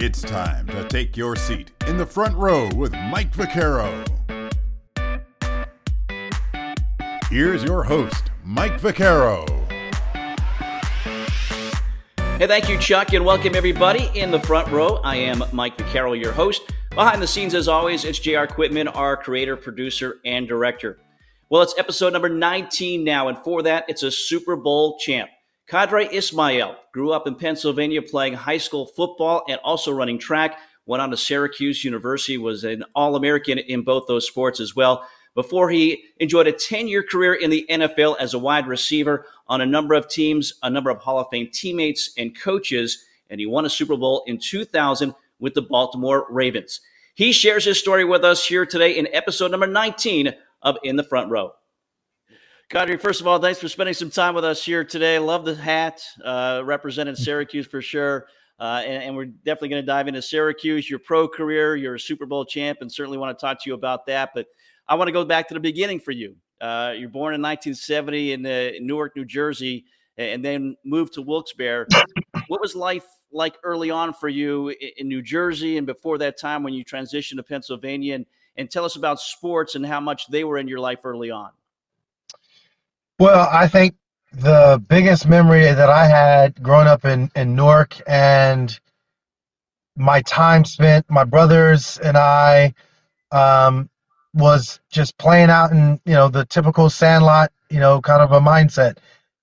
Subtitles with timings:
[0.00, 4.06] It's time to take your seat in the front row with Mike Vaccaro.
[7.28, 9.44] Here's your host, Mike Vaccaro.
[12.38, 15.00] Hey, thank you, Chuck, and welcome everybody in the front row.
[15.02, 16.62] I am Mike Vaccaro, your host.
[16.90, 21.00] Behind the scenes, as always, it's JR Quitman, our creator, producer, and director.
[21.50, 25.28] Well, it's episode number 19 now, and for that, it's a Super Bowl champ.
[25.70, 30.58] Qadry Ismail grew up in Pennsylvania playing high school football and also running track.
[30.86, 35.06] Went on to Syracuse University, was an All American in both those sports as well.
[35.34, 39.60] Before he enjoyed a 10 year career in the NFL as a wide receiver on
[39.60, 43.44] a number of teams, a number of Hall of Fame teammates and coaches, and he
[43.44, 46.80] won a Super Bowl in 2000 with the Baltimore Ravens.
[47.14, 51.04] He shares his story with us here today in episode number 19 of In the
[51.04, 51.52] Front Row.
[52.70, 55.18] Qadry, first of all, thanks for spending some time with us here today.
[55.18, 58.26] Love the hat, uh, represented Syracuse for sure.
[58.60, 62.00] Uh, and, and, we're definitely going to dive into Syracuse, your pro career, you're a
[62.00, 64.32] Super Bowl champ, and certainly want to talk to you about that.
[64.34, 64.48] But
[64.86, 66.36] I want to go back to the beginning for you.
[66.60, 69.86] Uh, you're born in 1970 in, uh, in, Newark, New Jersey,
[70.18, 71.86] and then moved to Wilkes-Barre.
[72.48, 76.38] what was life like early on for you in, in New Jersey and before that
[76.38, 78.16] time when you transitioned to Pennsylvania?
[78.16, 78.26] And,
[78.58, 81.50] and tell us about sports and how much they were in your life early on.
[83.18, 83.96] Well, I think
[84.32, 88.78] the biggest memory that I had growing up in, in Newark and
[89.96, 92.74] my time spent, my brothers and I,
[93.32, 93.90] um,
[94.34, 98.40] was just playing out in, you know, the typical sandlot, you know, kind of a
[98.40, 98.98] mindset.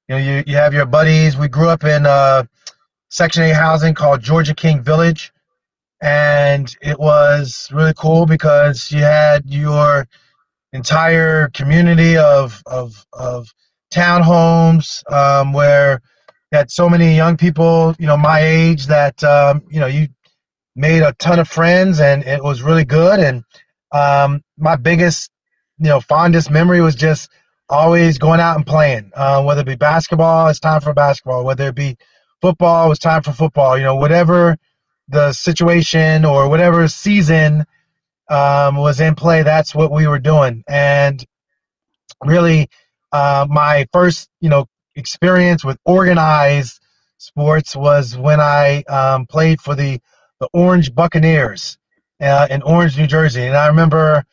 [0.07, 1.35] You know, you, you have your buddies.
[1.35, 2.45] We grew up in uh,
[3.09, 5.33] Section 8 housing called Georgia King Village.
[6.01, 10.07] And it was really cool because you had your
[10.71, 13.53] entire community of, of, of
[13.95, 16.01] townhomes um, where
[16.51, 20.07] you had so many young people, you know, my age that um, you know you
[20.75, 23.19] made a ton of friends and it was really good.
[23.19, 23.43] And
[23.91, 25.31] um, my biggest,
[25.79, 27.29] you know, fondest memory was just
[27.69, 29.11] always going out and playing.
[29.15, 31.45] Uh, whether it be basketball, it's time for basketball.
[31.45, 31.97] Whether it be
[32.41, 33.77] football, it's time for football.
[33.77, 34.57] You know, whatever
[35.07, 37.65] the situation or whatever season
[38.29, 40.63] um, was in play, that's what we were doing.
[40.67, 41.25] And
[42.23, 42.69] really,
[43.15, 46.81] uh, my first, you know, experience with organized
[47.19, 50.01] sports was when I um, played for the
[50.41, 51.77] the Orange Buccaneers
[52.21, 54.25] uh, in Orange, New Jersey, and I remember,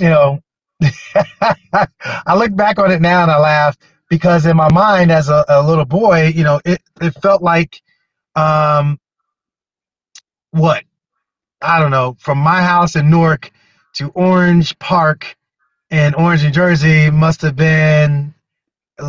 [0.00, 0.40] you know,
[1.42, 3.76] I look back on it now and I laugh
[4.10, 7.82] because in my mind as a, a little boy, you know, it it felt like,
[8.36, 8.98] um,
[10.52, 10.84] what,
[11.62, 13.50] I don't know, from my house in Newark
[13.96, 15.35] to Orange Park
[15.90, 18.34] in Orange, New Jersey must have been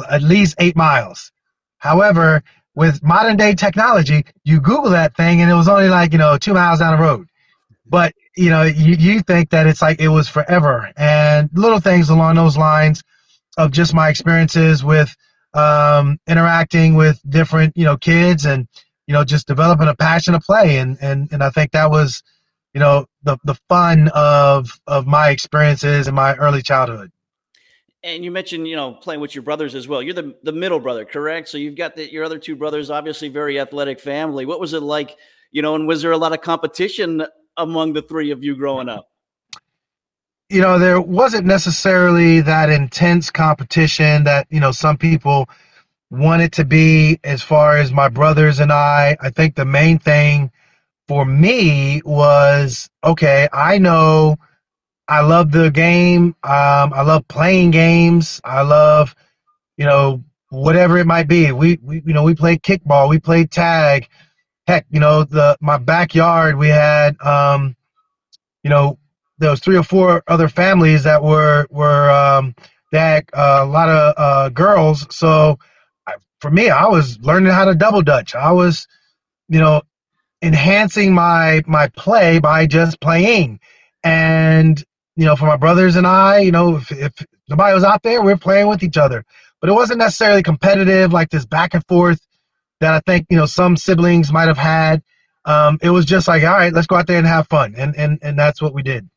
[0.09, 1.31] at least eight miles.
[1.77, 2.43] However,
[2.75, 6.37] with modern day technology, you Google that thing and it was only like, you know,
[6.37, 7.27] two miles down the road.
[7.85, 10.91] But, you know, you, you think that it's like it was forever.
[10.97, 13.01] And little things along those lines
[13.57, 15.15] of just my experiences with
[15.53, 18.67] um, interacting with different, you know, kids and,
[19.07, 20.77] you know, just developing a passion to play.
[20.77, 22.21] And, and, and I think that was,
[22.73, 27.11] you know the the fun of of my experiences in my early childhood.
[28.03, 30.01] And you mentioned you know playing with your brothers as well.
[30.01, 31.49] You're the the middle brother correct?
[31.49, 34.45] So you've got the, your other two brothers obviously very athletic family.
[34.45, 35.15] What was it like
[35.51, 37.25] you know and was there a lot of competition
[37.57, 39.09] among the three of you growing up?
[40.49, 45.49] You know there wasn't necessarily that intense competition that you know some people
[46.09, 49.17] wanted to be as far as my brothers and i.
[49.19, 50.51] I think the main thing
[51.07, 54.37] for me was okay, I know
[55.07, 56.35] I love the game.
[56.43, 58.41] Um, I love playing games.
[58.43, 59.15] I love,
[59.77, 61.51] you know, whatever it might be.
[61.51, 64.07] We, we you know, we played kickball, we played tag.
[64.67, 67.75] Heck, you know, the my backyard we had um,
[68.63, 68.99] you know,
[69.39, 72.55] there was three or four other families that were were um
[72.91, 75.05] that uh, a lot of uh, girls.
[75.15, 75.59] So
[76.07, 78.35] I, for me, I was learning how to double dutch.
[78.35, 78.87] I was,
[79.49, 79.81] you know,
[80.41, 83.59] enhancing my my play by just playing.
[84.03, 84.83] And
[85.15, 87.13] you know, for my brothers and I, you know, if, if
[87.49, 89.25] nobody was out there, we are playing with each other.
[89.59, 92.19] But it wasn't necessarily competitive, like this back and forth
[92.79, 95.01] that I think you know some siblings might have had.
[95.45, 97.95] Um, it was just like, all right, let's go out there and have fun, and
[97.95, 99.09] and and that's what we did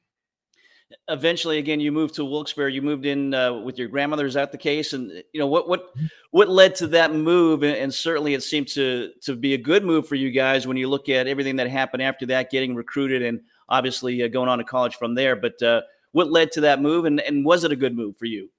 [1.08, 2.68] eventually again you moved to wilkes-barre.
[2.68, 4.26] You moved in uh, with your grandmother.
[4.26, 4.92] Is that the case?
[4.92, 5.92] And you know what what
[6.30, 7.62] what led to that move?
[7.62, 10.76] And, and, certainly it seemed to to be a good move for you guys when
[10.76, 14.58] you look at everything that happened after that getting recruited and obviously uh, going on
[14.58, 15.36] to college from there.
[15.36, 15.82] But uh,
[16.12, 17.04] what led to that move?
[17.04, 18.50] And, and was it a good move for you?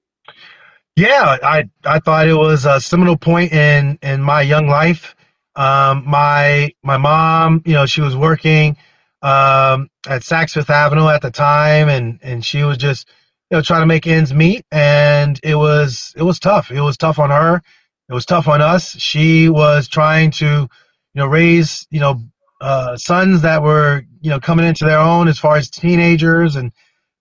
[0.94, 5.16] Yeah i i thought it was a seminal point in in my young life.
[5.54, 8.76] Um, my my mom, you know, she was working
[9.22, 13.08] um, at Saks Fifth Avenue at the time, and and she was just
[13.50, 16.70] you know trying to make ends meet, and it was it was tough.
[16.70, 17.62] It was tough on her.
[18.10, 18.92] It was tough on us.
[19.00, 20.68] She was trying to you
[21.14, 22.22] know raise you know
[22.60, 26.72] uh, sons that were you know coming into their own as far as teenagers and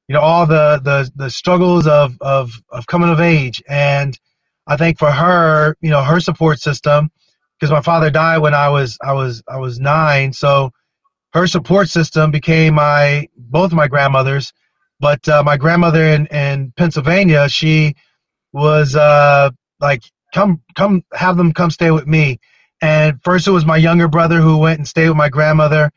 [0.09, 4.19] you know all the the the struggles of of of coming of age and
[4.67, 7.11] I think for her you know her support system
[7.59, 10.71] because my father died when I was I was I was nine so
[11.33, 14.53] her support system became my both my grandmothers
[14.99, 17.95] but uh, my grandmother in, in Pennsylvania she
[18.53, 19.49] was uh
[19.79, 22.39] like come come have them come stay with me
[22.81, 25.91] and first, it was my younger brother who went and stayed with my grandmother,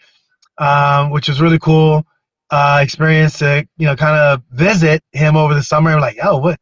[0.58, 2.06] um, which was really cool
[2.50, 5.92] uh, experience to you know kind of visit him over the summer.
[5.92, 6.60] And like, oh, what,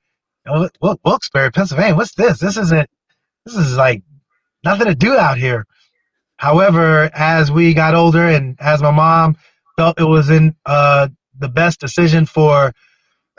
[0.79, 1.97] what, Wilkes-Barre, Pennsylvania?
[1.97, 2.39] What's this?
[2.39, 2.89] This isn't.
[3.45, 4.03] This is like
[4.65, 5.67] nothing to do out here.
[6.43, 9.37] However, as we got older and as my mom
[9.77, 11.09] felt it was in uh,
[11.39, 12.75] the best decision for,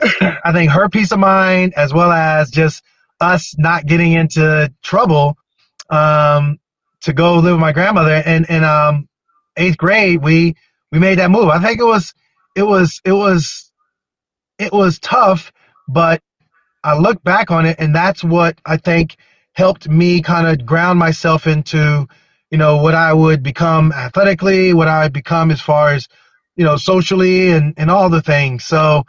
[0.00, 2.82] I think her peace of mind as well as just
[3.20, 5.36] us not getting into trouble.
[5.90, 6.58] Um,
[7.02, 8.22] to go live with my grandmother.
[8.24, 9.08] And in um,
[9.58, 10.54] eighth grade, we
[10.90, 11.48] we made that move.
[11.48, 12.14] I think it was
[12.56, 13.70] it was it was
[14.58, 15.52] it was tough,
[15.88, 16.22] but
[16.82, 19.16] I look back on it, and that's what I think
[19.52, 22.08] helped me kind of ground myself into
[22.54, 26.06] you know what I would become athletically, what I would become as far as
[26.54, 28.64] you know socially and and all the things.
[28.64, 29.02] So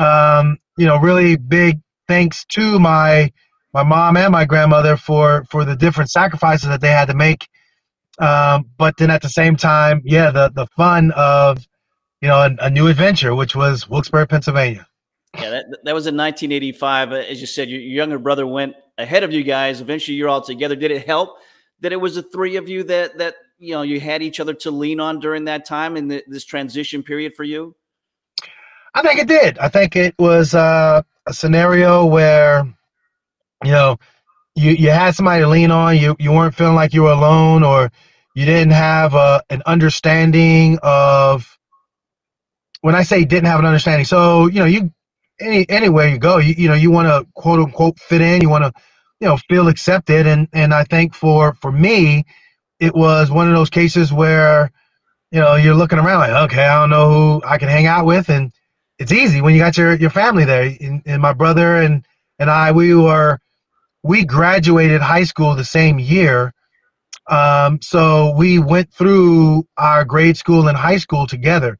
[0.00, 1.78] um, you know, really big
[2.08, 3.30] thanks to my
[3.72, 7.46] my mom and my grandmother for for the different sacrifices that they had to make.
[8.18, 11.64] Um, but then at the same time, yeah, the the fun of
[12.20, 14.88] you know a, a new adventure, which was Wilkes-Barre, Pennsylvania.
[15.36, 17.12] Yeah, that, that was in 1985.
[17.12, 19.80] As you said, your, your younger brother went ahead of you guys.
[19.80, 20.74] Eventually, you're all together.
[20.74, 21.36] Did it help
[21.80, 24.54] that it was the three of you that that you know you had each other
[24.54, 27.76] to lean on during that time in the, this transition period for you?
[28.94, 29.58] I think it did.
[29.58, 32.64] I think it was uh, a scenario where
[33.64, 33.98] you know,
[34.54, 35.96] you, you had somebody to lean on.
[35.98, 37.90] You you weren't feeling like you were alone, or
[38.34, 41.58] you didn't have a, an understanding of.
[42.82, 44.92] When I say didn't have an understanding, so you know, you
[45.40, 48.42] any anywhere you go, you you know, you want to quote unquote fit in.
[48.42, 48.72] You want to,
[49.20, 52.24] you know, feel accepted, and and I think for for me,
[52.80, 54.70] it was one of those cases where,
[55.32, 58.06] you know, you're looking around like, okay, I don't know who I can hang out
[58.06, 58.52] with, and
[58.98, 60.74] it's easy when you got your your family there.
[60.80, 62.04] And, and my brother and
[62.38, 63.38] and I, we were
[64.02, 66.52] we graduated high school the same year.
[67.28, 71.78] Um, so we went through our grade school and high school together.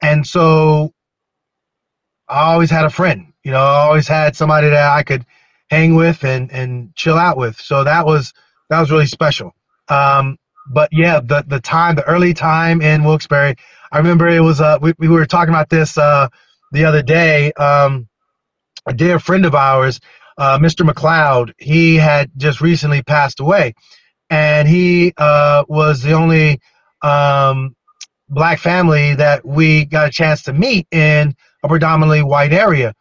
[0.00, 0.92] And so
[2.28, 5.26] I always had a friend, you know, I always had somebody that I could
[5.70, 7.56] hang with and, and chill out with.
[7.60, 8.32] So that was,
[8.70, 9.54] that was really special.
[9.88, 10.38] Um,
[10.70, 13.54] but yeah, the, the time, the early time in Wilkes-Barre,
[13.90, 16.28] I remember it was, uh, we, we were talking about this, uh,
[16.72, 17.52] the other day.
[17.52, 18.08] Um,
[18.86, 20.00] a dear friend of ours,
[20.38, 20.88] uh, Mr.
[20.88, 23.74] McLeod, he had just recently passed away,
[24.30, 26.60] and he uh, was the only
[27.02, 27.74] um,
[28.28, 32.94] black family that we got a chance to meet in a predominantly white area.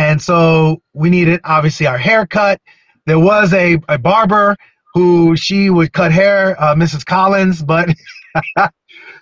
[0.00, 2.58] And so we needed obviously our haircut.
[3.04, 4.56] There was a, a barber
[4.94, 7.04] who she would cut hair, uh, Mrs.
[7.04, 7.90] Collins, but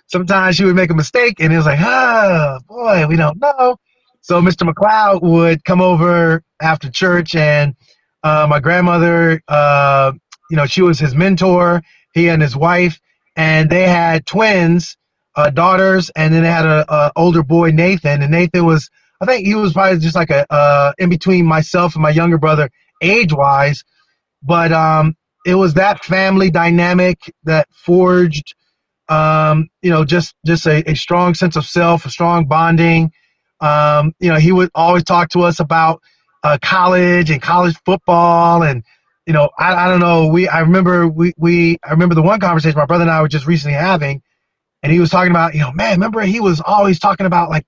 [0.07, 3.75] sometimes she would make a mistake and it was like, oh boy, we don't know.
[4.21, 4.67] So Mr.
[4.71, 7.75] McLeod would come over after church, and
[8.23, 10.13] uh, my grandmother, uh,
[10.49, 11.81] you know, she was his mentor.
[12.13, 12.99] He and his wife,
[13.35, 14.97] and they had twins,
[15.35, 18.21] uh, daughters, and then they had a, a, older boy, Nathan.
[18.21, 18.89] And Nathan was,
[19.21, 22.37] I think, he was probably just like a uh, in between myself and my younger
[22.37, 22.69] brother,
[23.01, 23.83] age wise.
[24.43, 28.55] But um, it was that family dynamic that forged,
[29.09, 33.11] um, you know, just just a, a strong sense of self, a strong bonding.
[33.61, 36.01] Um, you know, he would always talk to us about
[36.43, 38.83] uh, college and college football, and
[39.27, 40.27] you know, I, I don't know.
[40.27, 43.27] We I remember we we I remember the one conversation my brother and I were
[43.27, 44.21] just recently having,
[44.83, 47.65] and he was talking about you know, man, remember he was always talking about like,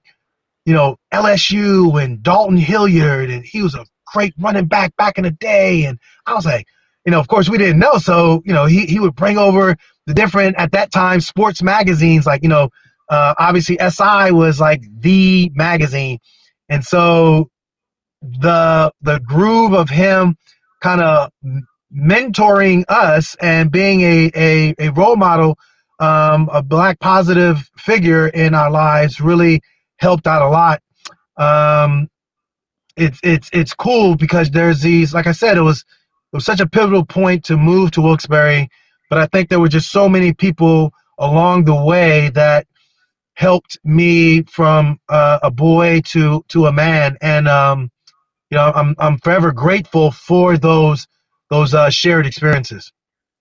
[0.66, 5.24] you know, LSU and Dalton Hilliard, and he was a great running back back in
[5.24, 6.68] the day, and I was like,
[7.06, 9.76] you know, of course we didn't know, so you know, he he would bring over
[10.08, 12.26] the different at that time sports magazines.
[12.26, 12.70] Like you know
[13.10, 16.20] uh, obviously SI was like the magazine,
[16.70, 17.50] and so
[18.22, 20.38] the the groove of him
[20.82, 21.32] kind of
[21.96, 25.58] mentoring us and being a, a, a role model,
[26.00, 29.62] um, a black positive figure in our lives really
[30.02, 30.82] helped out a lot.
[31.38, 32.10] Um,
[32.98, 36.60] it's it's it's cool because there's these like I said it was it was such
[36.60, 38.68] a pivotal point to move to Wilkes-Barre
[39.12, 42.66] but I think there were just so many people along the way that
[43.34, 47.92] helped me from uh, a boy to to a man, and um,
[48.50, 51.08] you know, I'm I'm forever grateful for those
[51.50, 52.94] those uh, shared experiences.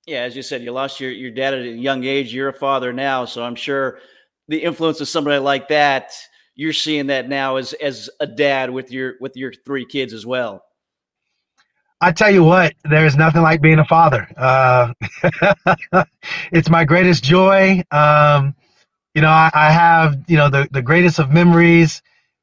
[0.07, 2.35] Yeah, as you said, you lost your, your dad at a young age.
[2.35, 4.00] You're a father now, so I'm sure
[4.49, 6.12] the influence of somebody like that,
[6.61, 10.26] you're seeing that now as as a dad with your with your three kids as
[10.26, 10.62] well.
[12.02, 14.29] I tell you what, there's nothing like being a father.
[14.37, 14.93] Uh,
[16.52, 17.83] it's my greatest joy.
[17.90, 18.55] Um,
[19.14, 22.02] you know, I, I, have you know the the greatest of memories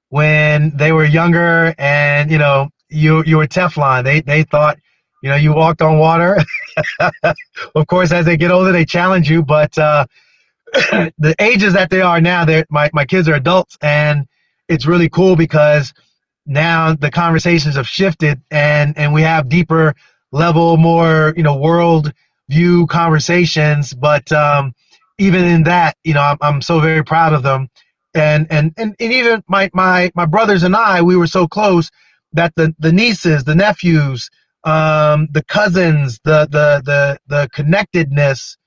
[0.10, 4.04] when they were younger, and you know, you you were Teflon.
[4.04, 4.80] They they thought,
[5.22, 6.40] you know, you walked on water.
[7.76, 10.08] of course, as they get older, they challenge you, but uh,
[11.20, 14.28] the ages that they are now, they my my kids are adults, and
[14.70, 15.94] it's really cool because
[16.46, 19.96] now the conversations have shifted and and we have deeper
[20.34, 22.14] level more you know world
[22.50, 23.94] view conversations.
[23.94, 24.74] But um
[25.20, 27.70] even in that you know i'm, I'm so very proud of them.
[28.16, 31.92] And, and and and even my my my brothers and i we were so close
[32.34, 34.30] that the the nieces the nephews
[34.66, 38.58] um the cousins the the the the connectedness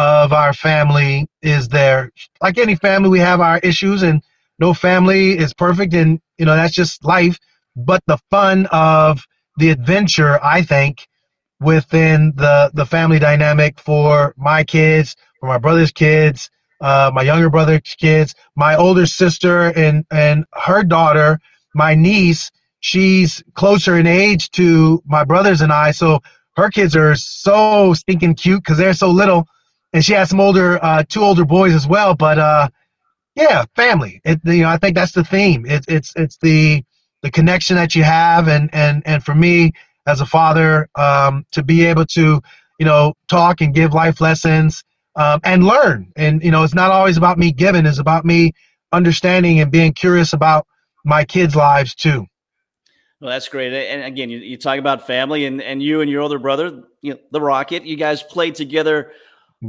[0.00, 2.10] of our family is there.
[2.42, 4.22] Like any family we have our issues and
[4.58, 7.38] no family is perfect and you know that's just life.
[7.76, 9.24] But the fun of
[9.60, 11.06] the adventure i think
[11.60, 17.50] within the the family dynamic for my kids for my brother's kids uh, my younger
[17.50, 21.38] brother's kids my older sister and and her daughter
[21.74, 26.20] my niece she's closer in age to my brothers and i so
[26.56, 29.46] her kids are so stinking cute because they're so little
[29.92, 32.68] and she has some older uh, two older boys as well but uh
[33.34, 34.20] yeah, family.
[34.24, 35.64] It, you know, I think that's the theme.
[35.66, 36.84] It, it's it's the
[37.22, 39.72] the connection that you have, and and and for me
[40.06, 42.40] as a father, um, to be able to
[42.78, 44.82] you know talk and give life lessons
[45.16, 46.12] um, and learn.
[46.16, 48.52] And you know, it's not always about me giving; it's about me
[48.92, 50.66] understanding and being curious about
[51.04, 52.26] my kids' lives too.
[53.20, 53.72] Well, that's great.
[53.72, 57.14] And again, you, you talk about family, and and you and your older brother, you
[57.14, 57.84] know, the Rocket.
[57.84, 59.12] You guys played together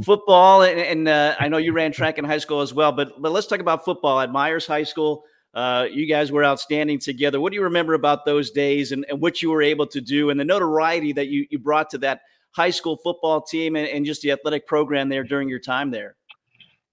[0.02, 2.92] football, and, and uh, I know you ran track in high school as well.
[2.92, 5.24] But but let's talk about football at Myers High School.
[5.54, 7.38] Uh, you guys were outstanding together.
[7.38, 10.30] What do you remember about those days and, and what you were able to do
[10.30, 12.22] and the notoriety that you, you brought to that
[12.52, 16.16] high school football team and, and just the athletic program there during your time there?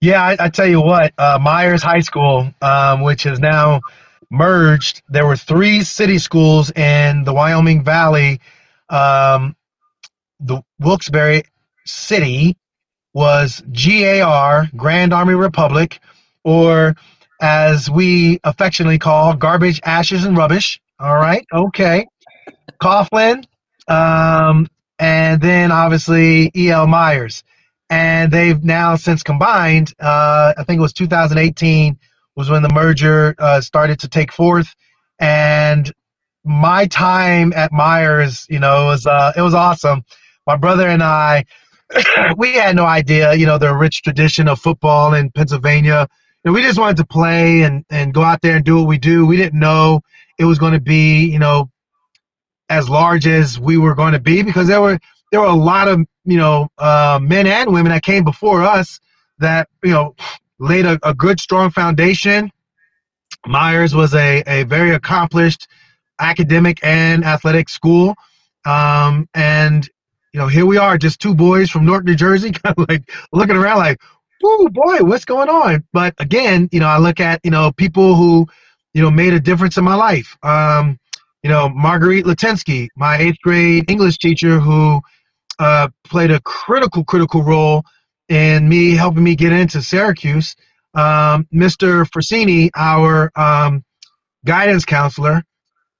[0.01, 3.79] Yeah, I, I tell you what, uh, Myers High School, um, which is now
[4.29, 8.39] merged, there were three city schools in the Wyoming Valley.
[8.89, 9.55] Um,
[10.39, 11.43] the Wilkes-Barre
[11.85, 12.57] City
[13.19, 15.99] was GAR, Grand Army Republic,
[16.45, 16.95] or
[17.41, 20.79] as we affectionately call garbage, ashes, and rubbish.
[21.01, 22.07] All right, okay.
[22.81, 23.43] Coughlin,
[23.89, 24.67] um,
[24.99, 26.87] and then obviously E.L.
[26.87, 27.43] Myers.
[27.89, 31.99] And they've now since combined, uh, I think it was 2018
[32.37, 34.73] was when the merger uh, started to take forth.
[35.19, 35.91] And
[36.45, 40.05] my time at Myers, you know, was uh, it was awesome.
[40.47, 41.43] My brother and I,
[42.37, 46.07] we had no idea, you know, the rich tradition of football in Pennsylvania.
[46.45, 48.97] And we just wanted to play and, and go out there and do what we
[48.97, 49.25] do.
[49.25, 50.01] We didn't know
[50.37, 51.69] it was going to be, you know,
[52.69, 54.99] as large as we were going to be because there were
[55.31, 58.99] there were a lot of you know uh, men and women that came before us
[59.39, 60.15] that you know
[60.59, 62.51] laid a, a good strong foundation.
[63.45, 65.67] Myers was a, a very accomplished
[66.19, 68.15] academic and athletic school,
[68.65, 69.89] um, and
[70.33, 73.09] you know, here we are, just two boys from North New Jersey, kind of like
[73.31, 74.01] looking around like,
[74.43, 75.83] oh boy, what's going on?
[75.93, 78.47] But again, you know, I look at, you know, people who,
[78.93, 80.37] you know, made a difference in my life.
[80.43, 80.97] Um,
[81.43, 85.01] you know, Marguerite Latensky, my eighth grade English teacher who
[85.59, 87.83] uh, played a critical, critical role
[88.29, 90.55] in me helping me get into Syracuse.
[90.93, 92.05] Um, Mr.
[92.09, 93.83] Forsini, our um,
[94.45, 95.43] guidance counselor,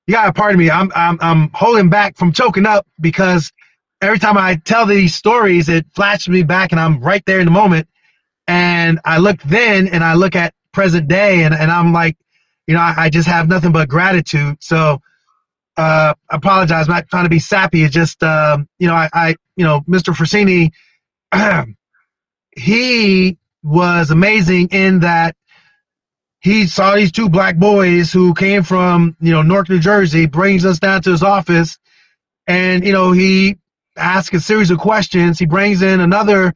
[0.08, 0.72] you got a part of me.
[0.72, 3.52] I'm, I'm, I'm holding back from choking up because
[4.02, 7.46] every time I tell these stories, it flashes me back and I'm right there in
[7.46, 7.88] the moment.
[8.48, 12.18] And I look then and I look at present day and, and I'm like,
[12.68, 14.58] you know, I, I just have nothing but gratitude.
[14.62, 15.02] So
[15.78, 16.88] uh, I apologize.
[16.88, 17.84] I'm not trying to be sappy.
[17.84, 20.16] It's just, uh, you know, I, I, you know, Mr.
[20.16, 20.72] Forsini,
[22.58, 25.36] he was amazing in that
[26.42, 30.66] he saw these two black boys who came from, you know, North New Jersey, brings
[30.66, 31.78] us down to his office,
[32.48, 33.58] and you know, he
[34.00, 35.40] ask a series of questions.
[35.40, 36.54] He brings in another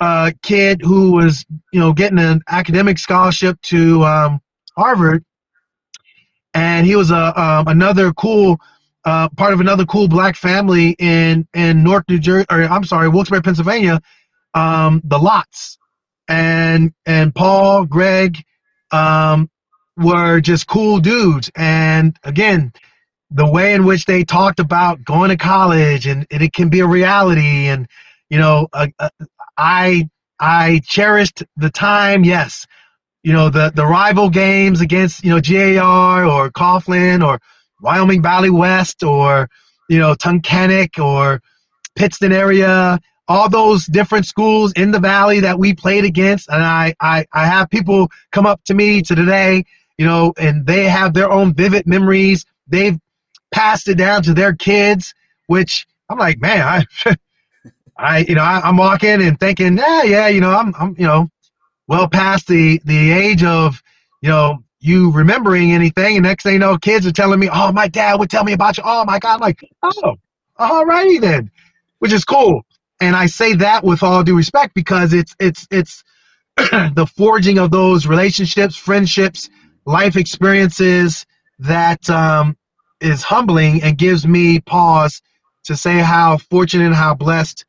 [0.00, 4.40] uh, kid who was, you know, getting an academic scholarship to um,
[4.76, 5.24] Harvard,
[6.54, 8.58] and he was a um, another cool
[9.04, 13.08] uh, part of another cool black family in in North New Jersey, or I'm sorry,
[13.08, 14.00] Wilkes-Barre, Pennsylvania,
[14.54, 15.78] um, the Lots
[16.28, 18.38] and and Paul, Greg,
[18.90, 19.50] um,
[19.96, 21.50] were just cool dudes.
[21.56, 22.72] And again,
[23.34, 26.80] the way in which they talked about going to college and, and it can be
[26.80, 27.66] a reality.
[27.68, 27.86] And
[28.30, 29.10] you know, uh, uh,
[29.56, 30.08] I
[30.40, 32.24] I cherished the time.
[32.24, 32.66] Yes,
[33.22, 37.40] you know the the rival games against you know GAR or Coughlin or
[37.82, 39.48] Wyoming Valley West or
[39.88, 41.42] you know Tunkhannock or
[41.96, 42.98] Pittston area
[43.28, 47.46] all those different schools in the valley that we played against and I, I i
[47.46, 49.64] have people come up to me to today
[49.98, 52.98] you know and they have their own vivid memories they've
[53.52, 55.14] passed it down to their kids
[55.46, 57.14] which i'm like man i
[57.98, 61.06] i you know I, am walking and thinking yeah yeah you know i'm i'm you
[61.06, 61.28] know
[61.86, 63.82] well past the the age of
[64.20, 66.16] you know you remembering anything.
[66.16, 68.52] And next thing you know kids are telling me oh my dad would tell me
[68.52, 68.84] about you.
[68.84, 69.34] Oh my god.
[69.34, 70.16] I'm like oh
[70.58, 71.50] alrighty then
[72.00, 72.66] which is cool.
[73.00, 76.04] And I say that with all due respect because it's it's it's
[76.56, 79.48] the forging of those relationships, friendships,
[79.86, 81.24] life experiences
[81.60, 82.56] that um,
[83.02, 85.20] is humbling and gives me pause
[85.64, 87.64] to say how fortunate and how blessed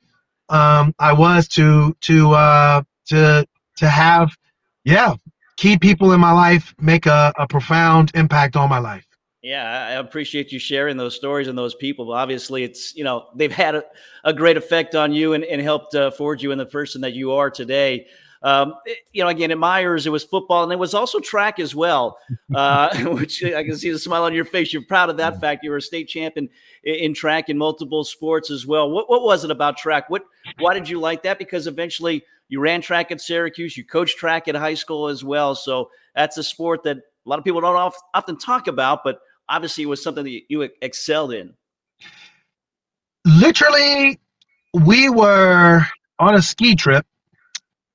[0.49, 3.45] um, I was to to uh, to
[3.77, 4.35] to have
[4.83, 5.15] yeah
[5.57, 9.05] key people in my life make a, a profound impact on my life.
[9.41, 12.13] Yeah, I appreciate you sharing those stories and those people.
[12.13, 13.83] Obviously, it's you know they've had a,
[14.23, 17.13] a great effect on you and, and helped uh, forge you in the person that
[17.13, 18.07] you are today.
[18.43, 21.59] Um, it, you know, again, at Myers, it was football and it was also track
[21.59, 22.17] as well,
[22.55, 24.73] uh, which I can see the smile on your face.
[24.73, 25.63] You're proud of that fact.
[25.63, 26.49] You were a state champion
[26.83, 28.91] in, in track in multiple sports as well.
[28.91, 30.09] What, what was it about track?
[30.09, 30.23] What
[30.59, 31.39] why did you like that?
[31.39, 35.55] Because eventually you ran track at Syracuse, you coached track at high school as well.
[35.55, 39.19] So that's a sport that a lot of people don't often talk about, but
[39.49, 41.53] obviously it was something that you excelled in.
[43.25, 44.19] Literally,
[44.73, 45.85] we were
[46.19, 47.05] on a ski trip.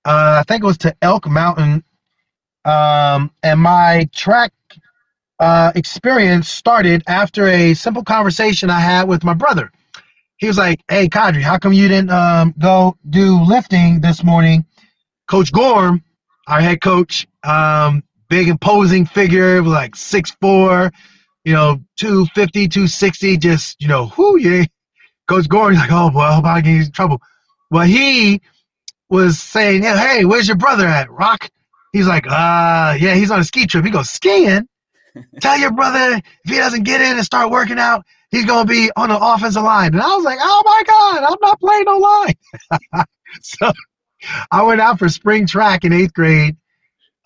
[0.09, 1.85] Uh, I think it was to Elk Mountain,
[2.65, 4.53] um, and my track
[5.39, 9.71] uh, experience started after a simple conversation I had with my brother.
[10.39, 14.65] He was like, "Hey, Qadry, how come you didn't um, go do lifting this morning?"
[15.29, 16.03] Coach Gorm,
[16.49, 20.91] our head coach, um, big imposing figure, like six four,
[21.45, 24.65] you know, 250, 260, just, you know, whoo, yeah.
[25.29, 27.21] Coach Gordon's like, oh, boy, I hope I get in trouble.
[27.71, 28.41] Well, he
[29.09, 31.51] was saying, yeah, hey, where's your brother at, Rock?
[31.93, 33.85] He's like, uh, yeah, he's on a ski trip.
[33.85, 34.69] He goes, skiing?
[35.41, 38.71] Tell your brother if he doesn't get in and start working out, he's going to
[38.71, 39.95] be on the offensive line.
[39.95, 43.05] And I was like, oh, my God, I'm not playing no line.
[43.43, 43.73] so
[44.51, 46.57] I went out for spring track in eighth grade.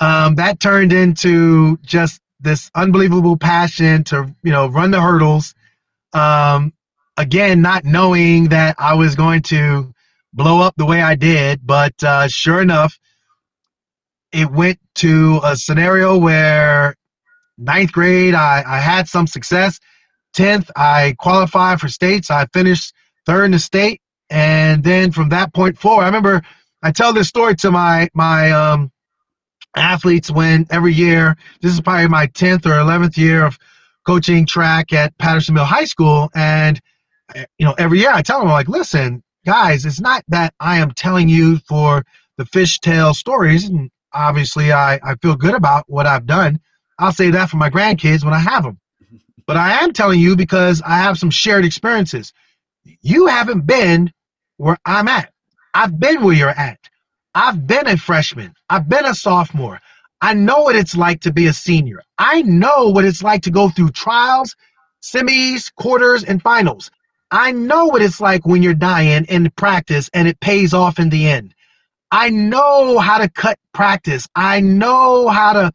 [0.01, 5.55] Um, that turned into just this unbelievable passion to you know run the hurdles.
[6.13, 6.73] Um,
[7.17, 9.92] again, not knowing that I was going to
[10.33, 12.99] blow up the way I did, but uh, sure enough,
[14.33, 16.95] it went to a scenario where
[17.59, 19.79] ninth grade I, I had some success.
[20.33, 22.31] Tenth, I qualified for states.
[22.31, 22.95] I finished
[23.27, 26.43] third in the state, and then from that point forward, I remember
[26.83, 28.91] I tell this story to my my um,
[29.77, 31.37] athletes when every year.
[31.61, 33.59] This is probably my 10th or 11th year of
[34.05, 36.31] coaching track at Patterson Mill High School.
[36.35, 36.81] And,
[37.59, 40.79] you know, every year I tell them, I'm like, listen, guys, it's not that I
[40.79, 42.05] am telling you for
[42.37, 43.69] the fishtail stories.
[43.69, 46.61] And obviously, I, I feel good about what I've done.
[46.99, 48.79] I'll say that for my grandkids when I have them.
[49.45, 52.33] But I am telling you because I have some shared experiences.
[53.03, 54.13] You haven't been
[54.57, 55.33] where I'm at.
[55.75, 56.79] I've been where you're at.
[57.35, 58.55] I've been a freshman.
[58.71, 59.81] I've been a sophomore.
[60.21, 62.03] I know what it's like to be a senior.
[62.19, 64.55] I know what it's like to go through trials,
[65.03, 66.91] semis, quarters, and finals.
[67.33, 71.11] I know what it's like when you're dying in practice and it pays off in
[71.11, 71.55] the end.
[72.11, 74.29] I know how to cut practice.
[74.35, 75.73] I know how to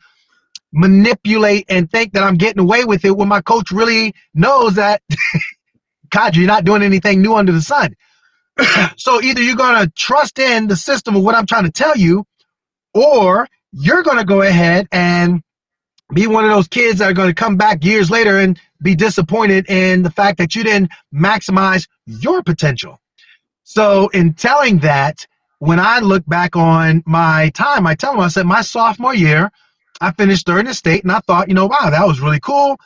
[0.73, 5.01] manipulate and think that I'm getting away with it when my coach really knows that,
[6.11, 7.95] God, you're not doing anything new under the sun.
[8.97, 11.97] so either you're going to trust in the system of what I'm trying to tell
[11.97, 12.25] you,
[12.93, 15.41] or you're going to go ahead and
[16.13, 18.95] be one of those kids that are going to come back years later and be
[18.95, 22.99] disappointed in the fact that you didn't maximize your potential.
[23.63, 25.27] So, in telling that,
[25.59, 29.51] when I look back on my time, I tell them, I said, my sophomore year,
[29.99, 32.39] I finished third in the state, and I thought, you know, wow, that was really
[32.39, 32.77] cool.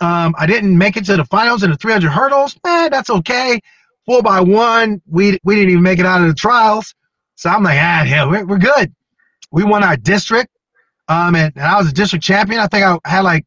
[0.00, 2.56] Um, I didn't make it to the finals in the 300 hurdles.
[2.64, 3.60] Eh, that's okay
[4.06, 5.00] four by one.
[5.06, 6.94] We we didn't even make it out of the trials.
[7.36, 8.94] So I'm like, ah, hell, we're, we're good.
[9.50, 10.50] We won our district.
[11.08, 12.60] Um, and, and I was a district champion.
[12.60, 13.44] I think I had like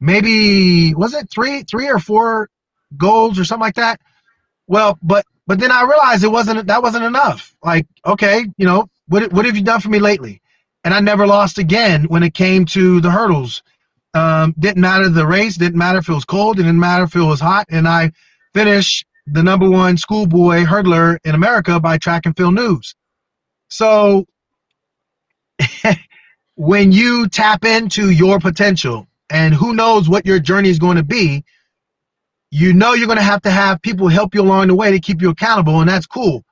[0.00, 2.48] maybe was it three three or four
[2.96, 4.00] goals or something like that.
[4.66, 7.54] Well, but but then I realized it wasn't that wasn't enough.
[7.62, 10.40] Like, okay, you know, what what have you done for me lately?
[10.84, 13.62] And I never lost again when it came to the hurdles.
[14.14, 17.20] Um, didn't matter the race, didn't matter if it was cold, didn't matter if it
[17.20, 18.10] was hot, and I
[18.54, 22.94] finished the number one schoolboy hurdler in America by Track and Field News.
[23.68, 24.26] So
[26.56, 31.02] when you tap into your potential and who knows what your journey is going to
[31.02, 31.44] be,
[32.50, 35.00] you know you're going to have to have people help you along the way to
[35.00, 36.44] keep you accountable, and that's cool.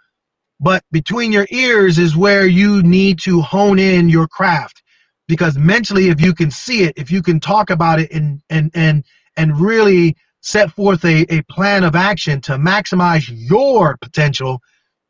[0.60, 4.82] But between your ears is where you need to hone in your craft.
[5.26, 8.70] Because mentally, if you can see it, if you can talk about it and and
[8.74, 9.04] and
[9.36, 14.60] and really set forth a, a plan of action to maximize your potential,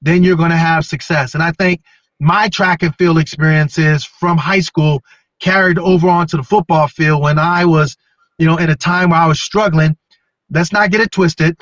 [0.03, 1.35] then you're going to have success.
[1.35, 1.83] And I think
[2.21, 5.03] my track and field experiences from high school
[5.41, 7.97] carried over onto the football field when I was,
[8.39, 9.97] you know, at a time where I was struggling
[10.51, 11.57] let's not get it twisted.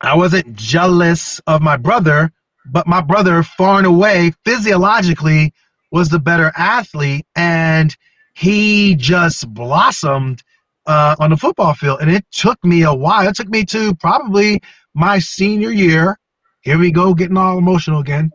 [0.00, 2.30] I wasn't jealous of my brother,
[2.66, 5.52] but my brother, far and away, physiologically,
[5.90, 7.96] was the better athlete, and
[8.34, 10.42] he just blossomed
[10.86, 12.00] uh, on the football field.
[12.00, 13.26] And it took me a while.
[13.28, 14.60] It took me to probably
[14.94, 16.18] my senior year.
[16.60, 18.30] Here we go, getting all emotional again.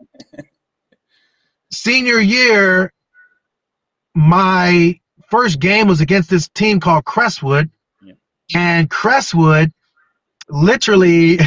[1.74, 2.92] Senior year,
[4.14, 4.98] my
[5.30, 7.70] first game was against this team called Crestwood,
[8.54, 9.72] and Crestwood
[10.48, 11.38] literally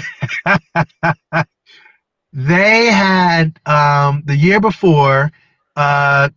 [2.33, 5.31] they had um, the year before
[5.75, 6.29] uh,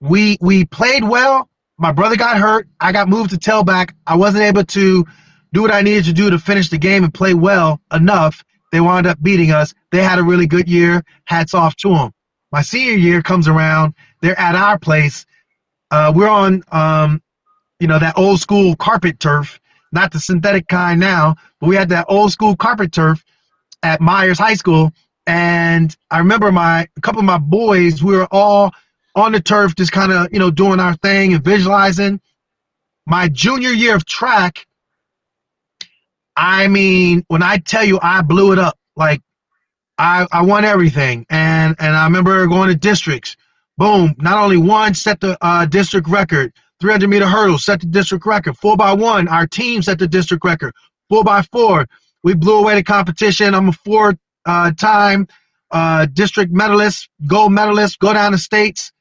[0.00, 1.48] we we played well.
[1.78, 2.68] My brother got hurt.
[2.80, 3.92] I got moved to tailback.
[4.06, 5.04] I wasn't able to
[5.52, 8.44] do what I needed to do to finish the game and play well enough.
[8.72, 9.74] They wound up beating us.
[9.92, 11.04] They had a really good year.
[11.26, 12.12] Hats off to them.
[12.56, 13.92] My senior year comes around.
[14.22, 15.26] They're at our place.
[15.90, 17.20] Uh, we're on, um,
[17.80, 19.60] you know, that old school carpet turf
[19.92, 23.22] not the synthetic kind now, but we had that old school carpet turf
[23.82, 24.90] at Myers High School.
[25.26, 28.72] And I remember my a couple of my boys, we were all
[29.14, 32.22] on the turf, just kind of, you know, doing our thing and visualizing.
[33.04, 34.66] My junior year of track,
[36.34, 39.20] I mean, when I tell you I blew it up, like
[39.98, 41.26] I, I won everything.
[41.30, 43.36] And and I remember going to districts.
[43.78, 48.24] Boom, not only one set the uh, district record, 300 meter hurdles set the district
[48.26, 48.56] record.
[48.56, 50.72] Four by one, our team set the district record.
[51.10, 51.86] Four by four,
[52.22, 53.54] we blew away the competition.
[53.54, 54.14] I'm a four
[54.46, 55.28] uh, time
[55.70, 58.92] uh, district medalist, gold medalist, go down to states.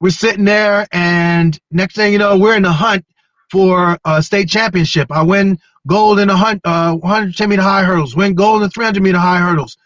[0.00, 3.04] We're sitting there, and next thing you know, we're in the hunt
[3.50, 5.10] for a state championship.
[5.10, 9.02] I win gold in the hunt, uh, 110 meter high hurdles, win gold in 300
[9.02, 9.76] meter high hurdles.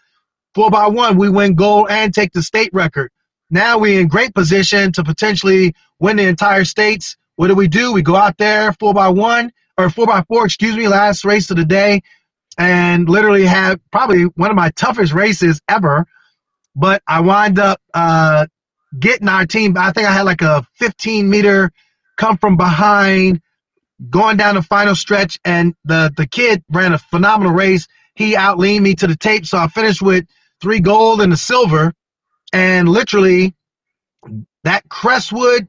[0.55, 3.11] Four by one, we win gold and take the state record.
[3.49, 7.91] Now we're in great position to potentially win the entire states what do we do?
[7.91, 11.49] We go out there four by one or four by four, excuse me, last race
[11.49, 12.01] of the day,
[12.59, 16.05] and literally have probably one of my toughest races ever.
[16.75, 18.45] But I wind up uh,
[18.99, 19.75] getting our team.
[19.75, 21.71] I think I had like a 15 meter
[22.17, 23.41] come from behind,
[24.11, 27.87] going down the final stretch, and the the kid ran a phenomenal race.
[28.13, 30.25] He outleaned me to the tape, so I finished with
[30.61, 31.93] three gold and a silver,
[32.53, 33.55] and literally
[34.63, 35.67] that Crestwood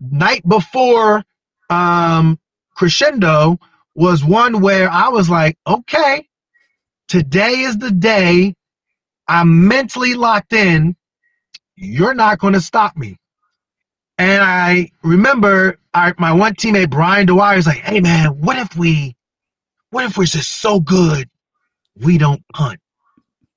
[0.00, 1.24] night before
[1.70, 2.38] um,
[2.76, 3.58] Crescendo
[3.94, 6.28] was one where I was like, okay,
[7.08, 8.54] today is the day
[9.28, 10.96] I'm mentally locked in.
[11.76, 13.16] You're not going to stop me.
[14.18, 18.76] And I remember our, my one teammate, Brian Dwyer, is like, hey, man, what if
[18.76, 19.16] we,
[19.90, 21.28] what if we're just so good
[22.00, 22.78] we don't punt?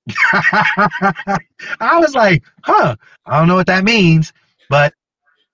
[1.79, 4.33] I was like, huh, I don't know what that means,
[4.69, 4.93] but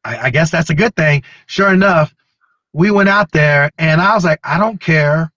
[0.03, 1.23] I, I guess that's a good thing.
[1.47, 2.13] Sure enough,
[2.73, 5.31] we went out there and I was like, I don't care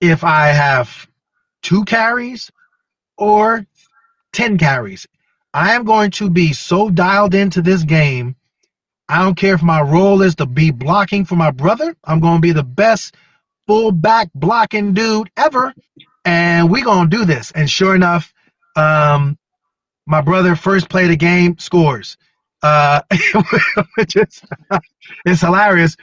[0.00, 1.08] if I have
[1.62, 2.50] two carries
[3.18, 3.66] or
[4.32, 5.06] 10 carries.
[5.52, 8.36] I am going to be so dialed into this game.
[9.08, 11.96] I don't care if my role is to be blocking for my brother.
[12.04, 13.14] I'm going to be the best
[13.66, 15.74] fullback blocking dude ever.
[16.24, 17.50] And we're going to do this.
[17.52, 18.32] And sure enough,
[18.76, 19.38] um,
[20.06, 22.16] my brother first played a game, scores
[22.64, 23.02] uh,
[23.96, 24.42] which is
[25.26, 25.96] it's hilarious.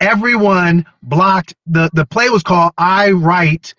[0.00, 3.74] Everyone blocked the the play was called I Right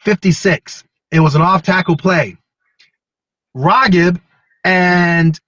[0.00, 0.84] 56.
[1.12, 2.36] It was an off tackle play.
[3.56, 4.20] Raghib
[4.64, 5.38] and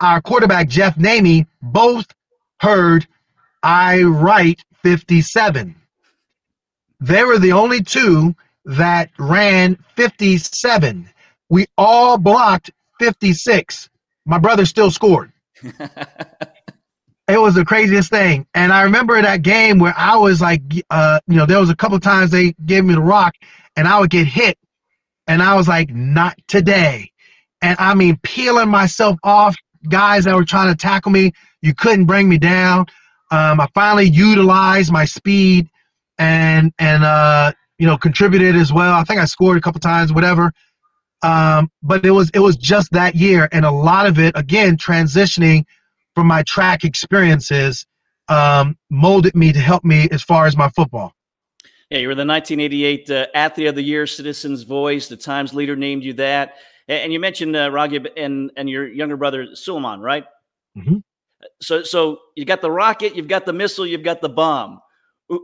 [0.00, 2.06] our quarterback Jeff Namey both
[2.60, 3.06] heard
[3.62, 5.74] I Right 57.
[7.02, 8.36] They were the only two
[8.66, 11.10] that ran 57.
[11.50, 13.90] We all blocked 56
[14.26, 15.32] my brother still scored.
[15.62, 18.46] it was the craziest thing.
[18.54, 21.76] And I remember that game where I was like, uh, you know, there was a
[21.76, 23.34] couple times they gave me the rock
[23.76, 24.58] and I would get hit
[25.26, 27.10] And I was like, not today.
[27.62, 29.56] And I mean, peeling myself off
[29.88, 31.32] guys that were trying to tackle me.
[31.62, 32.86] You couldn't bring me down.
[33.30, 35.68] Um, I finally utilized my speed
[36.18, 38.94] and and uh, you know contributed as well.
[38.94, 40.52] I think I scored a couple times, whatever.
[41.22, 44.76] Um, but it was it was just that year, and a lot of it again
[44.76, 45.64] transitioning
[46.14, 47.86] from my track experiences
[48.28, 51.14] um, molded me to help me as far as my football.
[51.90, 55.08] Yeah, you were the 1988 uh, Athlete of the Year, Citizens Voice.
[55.08, 56.54] The Times leader named you that,
[56.88, 60.24] and you mentioned uh, Raghib and and your younger brother Sulaiman, right?
[60.76, 60.98] Mm-hmm.
[61.60, 64.80] So so you got the rocket, you've got the missile, you've got the bomb.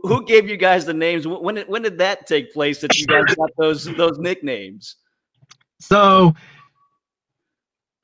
[0.03, 1.27] Who gave you guys the names?
[1.27, 4.97] When did, when did that take place that you guys got those those nicknames?
[5.79, 6.35] So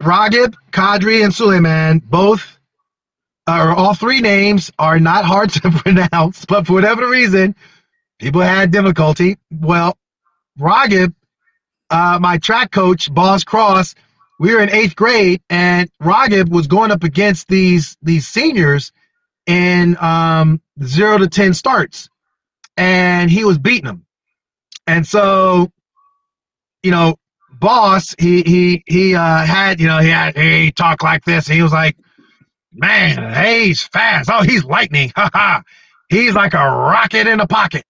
[0.01, 2.57] Raghib, Qadry, and Sulaiman both
[3.47, 7.55] or all three names are not hard to pronounce, but for whatever reason,
[8.19, 9.37] people had difficulty.
[9.51, 9.97] Well,
[10.59, 11.13] Raghib,
[11.91, 13.95] uh, my track coach, Boss Cross,
[14.39, 18.91] we were in eighth grade, and Raghib was going up against these these seniors
[19.45, 22.09] in um, zero to ten starts,
[22.77, 24.05] and he was beating them.
[24.87, 25.71] And so,
[26.83, 27.15] you know,
[27.51, 31.47] Boss, he he he uh, had you know he had he talked like this.
[31.47, 31.95] He was like,
[32.73, 34.29] Man, hey, he's fast.
[34.31, 35.11] Oh, he's lightning.
[35.15, 35.63] Ha ha.
[36.09, 37.85] He's like a rocket in a pocket.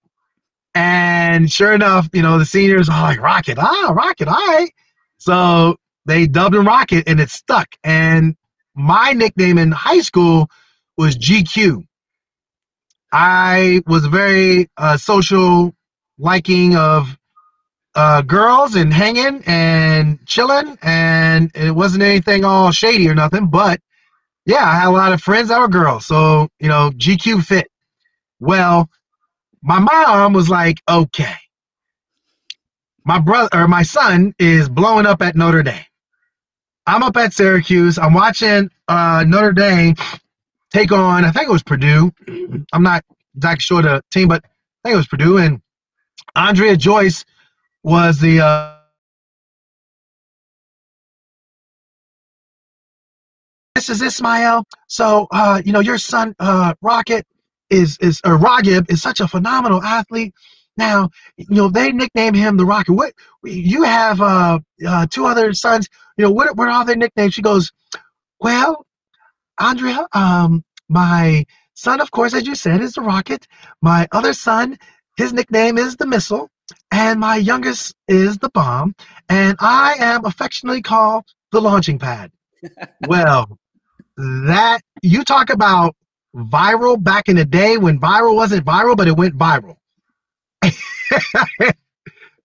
[0.74, 4.70] And sure enough, you know, the seniors are like, Rocket, ah, Rocket, all right.
[5.18, 7.68] So they dubbed him Rocket and it stuck.
[7.82, 8.36] And
[8.74, 10.50] my nickname in high school
[10.96, 11.85] was GQ.
[13.12, 15.74] I was very uh, social
[16.18, 17.16] liking of
[17.94, 23.80] uh, girls and hanging and chilling, and it wasn't anything all shady or nothing, but
[24.44, 27.68] yeah, I had a lot of friends that were girls, so you know, GQ fit.
[28.38, 28.90] Well,
[29.62, 31.34] my mom was like, okay,
[33.04, 35.84] my brother or my son is blowing up at Notre Dame.
[36.86, 37.98] I'm up at Syracuse.
[37.98, 39.96] I'm watching uh, Notre Dame
[40.72, 42.12] take on, I think it was Purdue.
[42.72, 43.04] I'm not
[43.36, 45.38] exactly sure the team, but I think it was Purdue.
[45.38, 45.60] And
[46.34, 47.24] Andrea Joyce
[47.82, 48.76] was the uh,
[53.74, 54.64] this is Ismail.
[54.88, 57.26] So, uh, you know, your son, uh, Rocket,
[57.68, 60.34] is is or Ragib is such a phenomenal athlete.
[60.76, 62.92] Now, you know, they nickname him the Rocket.
[62.92, 63.12] What
[63.44, 65.88] you have uh, uh, two other sons.
[66.16, 67.34] You know, what what are their nicknames?
[67.34, 67.72] She goes,
[68.40, 68.85] well,
[69.58, 73.46] Andrea, um, my son, of course, as you said, is the Rocket.
[73.82, 74.78] My other son,
[75.16, 76.50] his nickname is the Missile,
[76.90, 78.94] and my youngest is the Bomb,
[79.28, 82.30] and I am affectionately called the Launching Pad.
[83.06, 83.58] well,
[84.16, 85.94] that you talk about
[86.34, 89.76] viral back in the day when viral wasn't viral, but it went viral.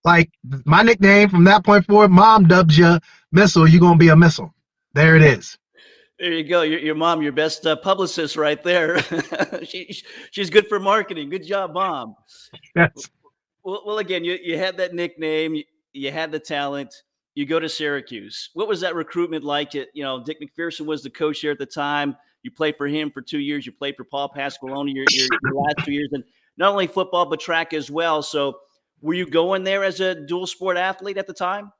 [0.03, 0.29] like
[0.65, 2.99] my nickname from that point forward, mom dubs you
[3.31, 4.53] missile, you're gonna be a missile.
[4.93, 5.57] There it is.
[6.21, 6.61] There you go.
[6.61, 9.01] Your, your mom, your best uh, publicist, right there.
[9.63, 11.31] she, she's good for marketing.
[11.31, 12.15] Good job, mom.
[12.75, 13.09] Yes.
[13.63, 15.55] Well, well, again, you, you had that nickname.
[15.55, 16.93] You, you had the talent
[17.33, 18.49] you go to Syracuse.
[18.53, 19.73] What was that recruitment like?
[19.73, 22.15] It, you know, Dick MacPherson was the coach there at the time.
[22.43, 23.65] You played for him for two years.
[23.65, 26.23] You played for Paul Pasqualoni your, your, your last two years, and
[26.57, 28.21] not only football but track as well.
[28.21, 28.59] So,
[29.01, 31.71] were you going there as a dual sport athlete at the time?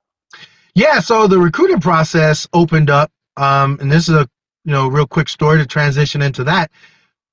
[0.74, 1.00] Yeah.
[1.00, 4.30] So the recruiting process opened up, um, and this is a
[4.66, 6.72] you know real quick story to transition into that.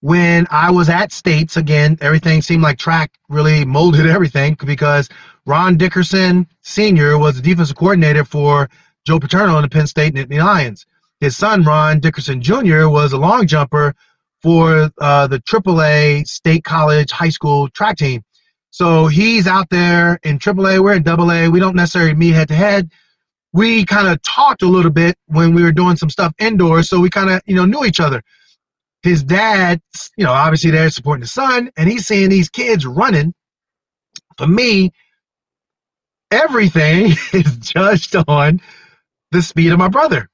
[0.01, 5.09] When I was at States again, everything seemed like track really molded everything because
[5.47, 7.19] Ron Dickerson Sr.
[7.19, 8.69] was the defensive coordinator for
[9.07, 10.87] Joe Paterno in the Penn State Nittany Lions.
[11.21, 13.95] His son, Ron Dickerson Jr., was a long jumper
[14.41, 18.23] for uh, the AAA State College High School track team.
[18.71, 20.81] So he's out there in AAA.
[20.81, 21.51] We're in AA.
[21.51, 22.93] We don't necessarily meet head to head.
[23.53, 27.01] We kind of talked a little bit when we were doing some stuff indoors, so
[27.01, 28.23] we kind of you know knew each other.
[29.03, 29.81] His dad,
[30.17, 33.35] you know, obviously they're supporting the son, and he's seeing these kids running.
[34.37, 34.93] For me,
[36.31, 38.61] everything is judged on
[39.33, 40.29] the speed of my brother.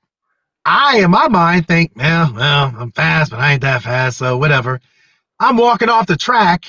[0.65, 4.39] I, in my mind, think, well, well, I'm fast, but I ain't that fast, so
[4.39, 4.81] whatever.
[5.41, 6.65] I'm walking off the track,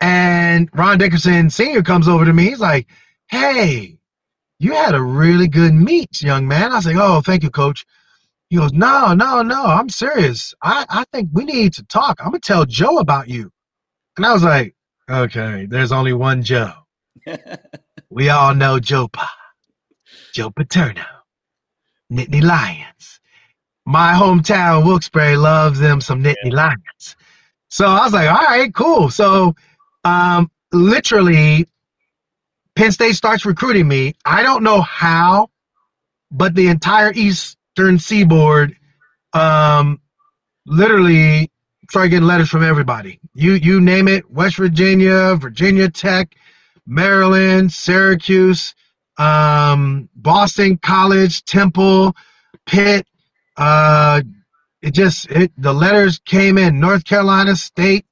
[0.00, 1.82] and Ron Dickerson Sr.
[1.82, 2.46] comes over to me.
[2.50, 2.88] He's like,
[3.28, 3.99] hey,
[4.60, 6.70] you had a really good meet, young man.
[6.70, 7.86] I like, oh, thank you, coach.
[8.50, 10.54] He goes, no, no, no, I'm serious.
[10.62, 12.18] I, I think we need to talk.
[12.20, 13.50] I'm going to tell Joe about you.
[14.18, 14.74] And I was like,
[15.10, 16.72] okay, there's only one Joe.
[18.10, 19.32] we all know Joe Pa,
[20.34, 21.06] Joe Paterno,
[22.12, 23.20] Nittany Lions.
[23.86, 26.54] My hometown, Wilkes-Barre, loves them some Nittany yeah.
[26.54, 27.16] Lions.
[27.68, 29.08] So I was like, all right, cool.
[29.08, 29.54] So
[30.04, 31.66] um, literally
[32.76, 34.14] Penn State starts recruiting me.
[34.24, 35.50] I don't know how,
[36.30, 38.76] but the entire Eastern Seaboard,
[39.32, 40.00] um,
[40.66, 41.50] literally
[41.90, 43.20] started getting letters from everybody.
[43.34, 46.34] You you name it, West Virginia, Virginia Tech,
[46.86, 48.74] Maryland, Syracuse,
[49.18, 52.14] um, Boston College, Temple,
[52.66, 53.06] Pitt.
[53.56, 54.22] Uh,
[54.82, 56.80] it just it, the letters came in.
[56.80, 58.06] North Carolina State,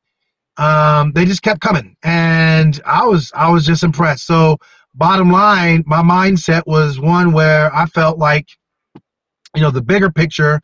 [0.59, 4.27] um, they just kept coming, and I was I was just impressed.
[4.27, 4.59] So
[4.95, 8.49] bottom line, my mindset was one where I felt like,
[9.55, 10.61] you know, the bigger picture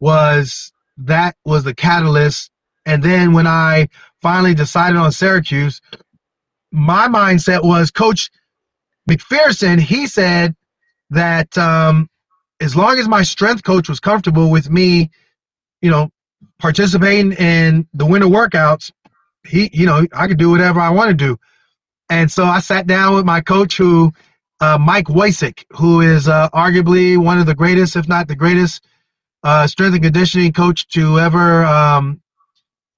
[0.00, 2.50] was that was the catalyst.
[2.86, 3.88] And then when I
[4.20, 5.80] finally decided on Syracuse,
[6.70, 8.30] my mindset was Coach
[9.10, 9.80] MacPherson.
[9.80, 10.54] He said
[11.10, 12.08] that um,
[12.60, 15.10] as long as my strength coach was comfortable with me,
[15.80, 16.10] you know,
[16.58, 18.92] participating in the winter workouts,
[19.46, 21.38] he, you know, I could do whatever I want to do.
[22.10, 24.12] And so I sat down with my coach, who,
[24.60, 28.84] uh, Mike Woicik, who is uh, arguably one of the greatest, if not the greatest,
[29.44, 32.20] uh, strength and conditioning coach to ever um,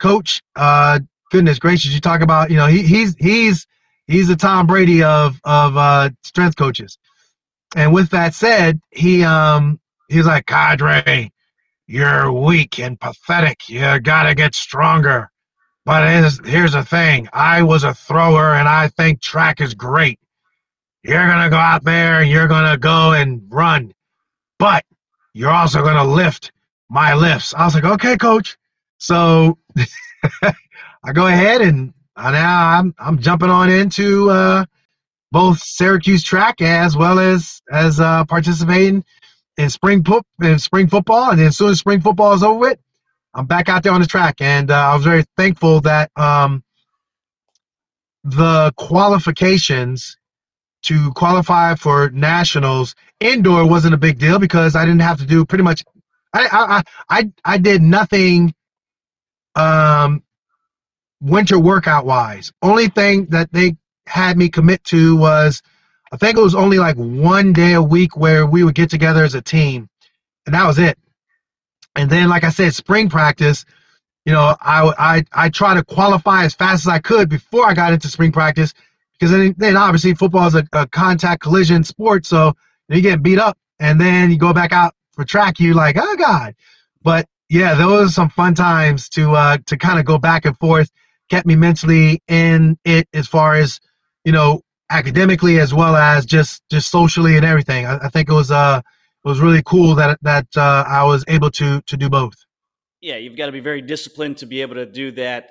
[0.00, 0.42] coach.
[0.56, 3.66] Uh, goodness gracious, you talk about, you know, he, he's he's
[4.06, 6.98] he's the Tom Brady of of uh, strength coaches.
[7.76, 11.30] And with that said, he um he's like, Qadry,
[11.86, 13.68] you're weak and pathetic.
[13.68, 15.30] You gotta get stronger.
[15.84, 20.18] But here's, here's the thing I was a thrower, and I think track is great.
[21.02, 23.92] You're going to go out there and you're going to go and run,
[24.58, 24.84] but
[25.34, 26.50] you're also going to lift
[26.88, 27.52] my lifts.
[27.54, 28.56] I was like, okay, coach.
[28.98, 29.58] So
[30.42, 34.64] I go ahead and now I'm, I'm jumping on into uh,
[35.30, 39.04] both Syracuse track as well as as uh, participating
[39.58, 41.30] in spring poop in spring football.
[41.30, 42.78] And then as soon as spring football is over with,
[43.34, 46.62] I'm back out there on the track, and uh, I was very thankful that um,
[48.22, 50.16] the qualifications
[50.84, 55.44] to qualify for nationals indoor wasn't a big deal because I didn't have to do
[55.44, 55.82] pretty much.
[56.32, 56.48] I
[57.08, 58.54] I I, I did nothing.
[59.56, 60.22] Um,
[61.20, 65.62] winter workout wise, only thing that they had me commit to was,
[66.12, 69.24] I think it was only like one day a week where we would get together
[69.24, 69.88] as a team,
[70.46, 70.98] and that was it.
[71.96, 73.64] And then, like I said, spring practice,
[74.24, 77.74] you know, I, I, I try to qualify as fast as I could before I
[77.74, 78.72] got into spring practice
[79.12, 82.26] because then, then obviously football is a, a contact collision sport.
[82.26, 82.54] So
[82.88, 85.60] you get beat up and then you go back out for track.
[85.60, 86.54] You're like, oh God.
[87.02, 90.56] But yeah, those are some fun times to, uh, to kind of go back and
[90.58, 90.90] forth,
[91.28, 93.78] kept me mentally in it as far as,
[94.24, 97.84] you know, academically as well as just, just socially and everything.
[97.86, 98.80] I, I think it was, uh,
[99.24, 102.34] it was really cool that that uh, I was able to to do both.
[103.00, 105.50] Yeah, you've got to be very disciplined to be able to do that.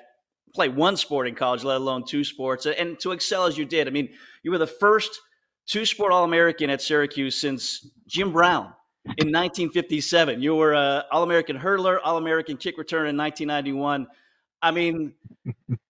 [0.54, 3.88] Play one sport in college, let alone two sports, and to excel as you did.
[3.88, 4.10] I mean,
[4.42, 5.20] you were the first
[5.66, 8.72] two-sport All-American at Syracuse since Jim Brown
[9.04, 10.42] in 1957.
[10.42, 14.06] You were a All-American hurdler, All-American kick return in 1991.
[14.62, 15.14] I mean,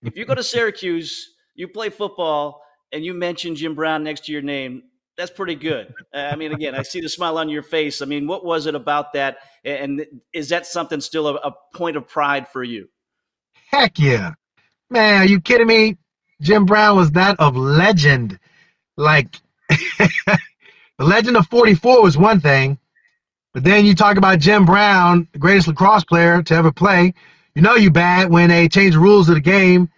[0.03, 4.33] if you go to Syracuse, you play football, and you mention Jim Brown next to
[4.33, 4.85] your name,
[5.17, 5.95] that's pretty good.
[6.13, 8.03] I mean, again, I see the smile on your face.
[8.03, 9.39] I mean, what was it about that?
[9.65, 12.89] And is that something still a, a point of pride for you?
[13.71, 14.33] Heck yeah.
[14.91, 15.97] Man, are you kidding me?
[16.41, 18.39] Jim Brown was that of legend.
[18.97, 20.39] Like, the
[20.99, 22.79] legend of 44 was one thing,
[23.53, 27.15] but then you talk about Jim Brown, the greatest lacrosse player to ever play.
[27.55, 29.89] You know you bad when they change the rules of the game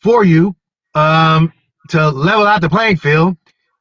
[0.00, 0.54] for you
[0.94, 1.52] um,
[1.88, 3.36] to level out the playing field.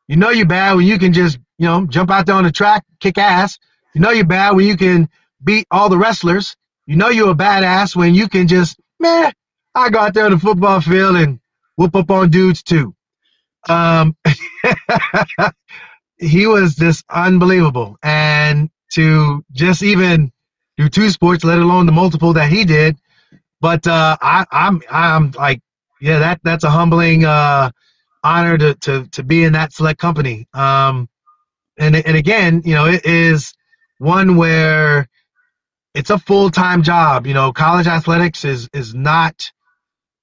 [0.07, 2.51] You know you're bad when you can just, you know, jump out there on the
[2.51, 3.57] track, kick ass.
[3.93, 5.09] You know you're bad when you can
[5.43, 6.55] beat all the wrestlers.
[6.85, 9.31] You know you're a badass when you can just, man,
[9.73, 11.39] I go out there on the football field and
[11.77, 12.95] whoop up on dudes too.
[13.67, 14.15] Um,
[16.19, 17.97] he was just unbelievable.
[18.03, 20.31] And to just even
[20.77, 22.97] do two sports, let alone the multiple that he did.
[23.61, 25.61] But uh, I, I'm I'm like,
[26.01, 27.71] yeah, that that's a humbling uh,
[28.25, 30.47] honor to, to, to be in that select company.
[30.54, 31.08] Um,
[31.77, 33.54] and, and again, you know, it is
[34.00, 35.08] one where
[35.93, 37.27] it's a full-time job.
[37.27, 39.52] You know, college athletics is, is not,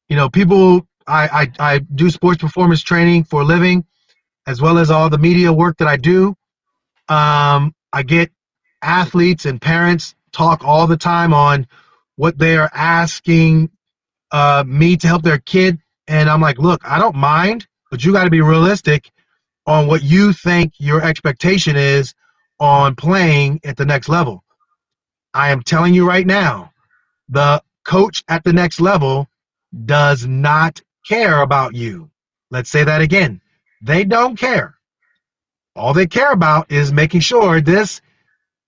[0.09, 3.85] you know, people, I, I, I do sports performance training for a living,
[4.47, 6.37] as well as all the media work that I do.
[7.09, 8.31] Um, I get
[8.83, 11.67] athletes and parents talk all the time on
[12.17, 13.71] what they are asking
[14.33, 15.79] uh, me to help their kid.
[16.09, 19.13] And I'm like, look, I don't mind but you got to be realistic
[19.67, 22.15] on what you think your expectation is
[22.59, 24.43] on playing at the next level.
[25.35, 26.73] I am telling you right now,
[27.29, 29.29] the coach at the next level
[29.85, 32.11] does not care about you.
[32.51, 33.43] Let's say that again.
[33.83, 34.75] They don't care.
[35.77, 38.01] All they care about is making sure this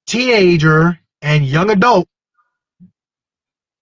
[0.07, 2.09] teenager and young adult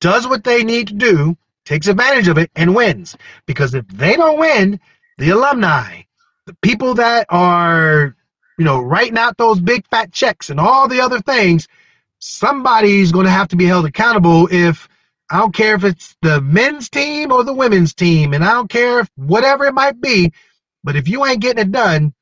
[0.00, 3.16] does what they need to do, takes advantage of it, and wins.
[3.46, 4.78] Because if they don't win,
[5.22, 6.02] the alumni,
[6.46, 8.16] the people that are,
[8.58, 11.68] you know, writing out those big fat checks and all the other things,
[12.18, 14.88] somebody's going to have to be held accountable if
[15.30, 18.68] I don't care if it's the men's team or the women's team, and I don't
[18.68, 20.32] care if whatever it might be,
[20.82, 22.12] but if you ain't getting it done,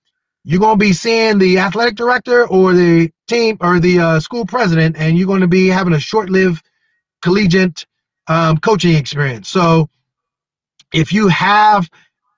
[0.44, 4.44] you're going to be seeing the athletic director or the team or the uh, school
[4.44, 6.62] president, and you're going to be having a short lived
[7.22, 7.86] collegiate
[8.26, 9.48] um, coaching experience.
[9.48, 9.88] So
[10.92, 11.88] if you have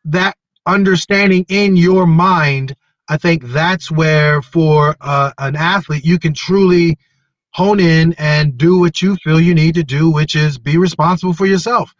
[0.04, 0.36] that
[0.66, 2.74] understanding in your mind,
[3.08, 6.96] I think that's where for uh, an athlete you can truly
[7.50, 11.34] hone in and do what you feel you need to do, which is be responsible
[11.34, 11.92] for yourself.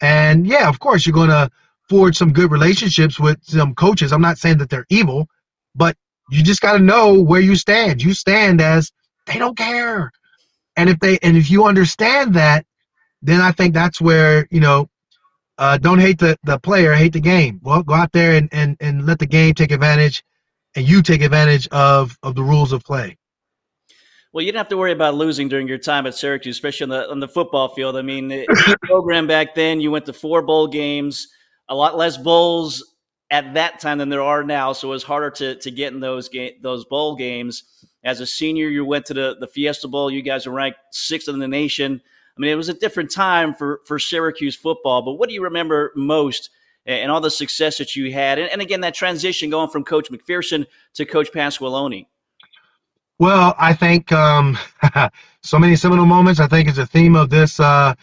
[0.00, 1.50] And yeah, of course, you're going to
[1.88, 4.12] forge some good relationships with some coaches.
[4.12, 5.28] I'm not saying that they're evil,
[5.74, 5.96] but
[6.30, 8.02] you just got to know where you stand.
[8.02, 8.90] You stand as
[9.26, 10.10] they don't care.
[10.76, 12.66] And if they and if you understand that,
[13.22, 14.88] then I think that's where, you know,
[15.58, 17.60] uh, don't hate the, the player, hate the game.
[17.62, 20.22] Well, go out there and, and, and let the game take advantage
[20.74, 23.16] and you take advantage of, of the rules of play.
[24.32, 26.90] Well, you didn't have to worry about losing during your time at Syracuse, especially on
[26.90, 27.96] the on the football field.
[27.96, 31.28] I mean, the program back then, you went to four bowl games,
[31.70, 32.96] a lot less bowls
[33.30, 36.00] at that time than there are now, so it was harder to to get in
[36.00, 37.86] those game those bowl games.
[38.04, 40.10] As a senior, you went to the the Fiesta Bowl.
[40.10, 42.02] You guys were ranked sixth in the nation.
[42.36, 45.02] I mean, it was a different time for for Syracuse football.
[45.02, 46.50] But what do you remember most?
[46.84, 50.08] And all the success that you had, and, and again that transition going from Coach
[50.08, 52.06] MacPherson to Coach Pasqualoni.
[53.18, 54.56] Well, I think um,
[55.42, 56.38] so many seminal moments.
[56.38, 57.94] I think is the theme of this uh,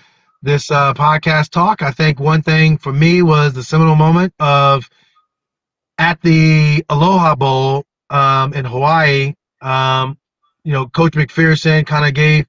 [0.41, 1.81] this uh, podcast talk.
[1.81, 4.89] I think one thing for me was the seminal moment of
[5.97, 9.34] at the Aloha Bowl um, in Hawaii.
[9.61, 10.17] Um,
[10.65, 12.45] you know, Coach MacPherson kind of gave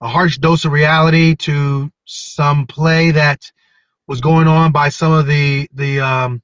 [0.00, 3.50] a harsh dose of reality to some play that
[4.06, 6.42] was going on by some of the the um,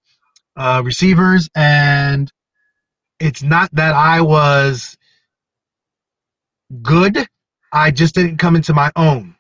[0.57, 2.32] uh, receivers, and
[3.20, 4.96] it's not that I was
[6.82, 7.26] good.
[7.72, 9.36] I just didn't come into my own.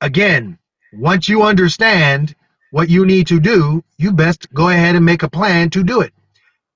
[0.00, 0.58] Again,
[0.92, 2.34] once you understand
[2.70, 6.00] what you need to do, you best go ahead and make a plan to do
[6.00, 6.12] it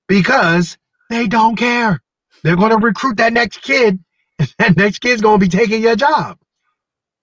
[0.07, 0.77] because
[1.09, 2.01] they don't care.
[2.43, 3.99] They're going to recruit that next kid,
[4.59, 6.37] that next kid's going to be taking your job.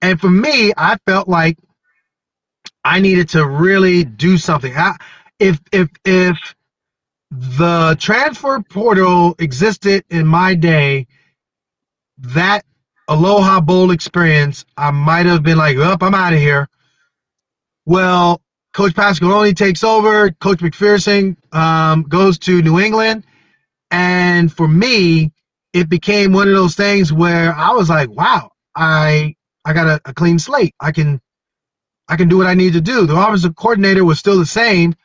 [0.01, 1.57] And for me, I felt like
[2.83, 4.73] I needed to really do something.
[4.75, 4.95] I,
[5.39, 6.37] if if if
[7.31, 11.07] the transfer portal existed in my day,
[12.19, 12.63] that
[13.07, 16.69] Aloha Bowl experience, I might have been like, up, I'm out of here.
[17.85, 18.41] Well,
[18.73, 20.31] Coach Pasqualoni takes over.
[20.31, 23.25] Coach MacPherson um, goes to New England.
[23.91, 25.31] And for me,
[25.75, 30.01] it became one of those things where I was like, wow, I I got a,
[30.05, 30.73] a clean slate.
[30.79, 31.19] I can
[32.07, 33.05] I can do what I need to do.
[33.05, 34.95] The offensive coordinator was still the same,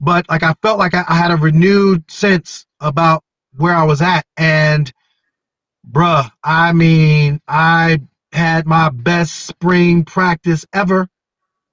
[0.00, 3.24] but like I felt like I, I had a renewed sense about
[3.56, 4.24] where I was at.
[4.36, 4.92] And
[5.90, 8.00] bruh, I mean, I
[8.32, 11.08] had my best spring practice ever.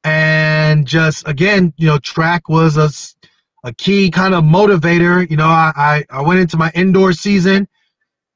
[0.03, 2.89] And just again, you know, track was a,
[3.63, 5.29] a key kind of motivator.
[5.29, 7.67] You know, I, I, I went into my indoor season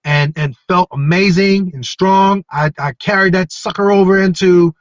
[0.03, 2.43] and and felt amazing and strong.
[2.51, 4.73] I, I carried that sucker over into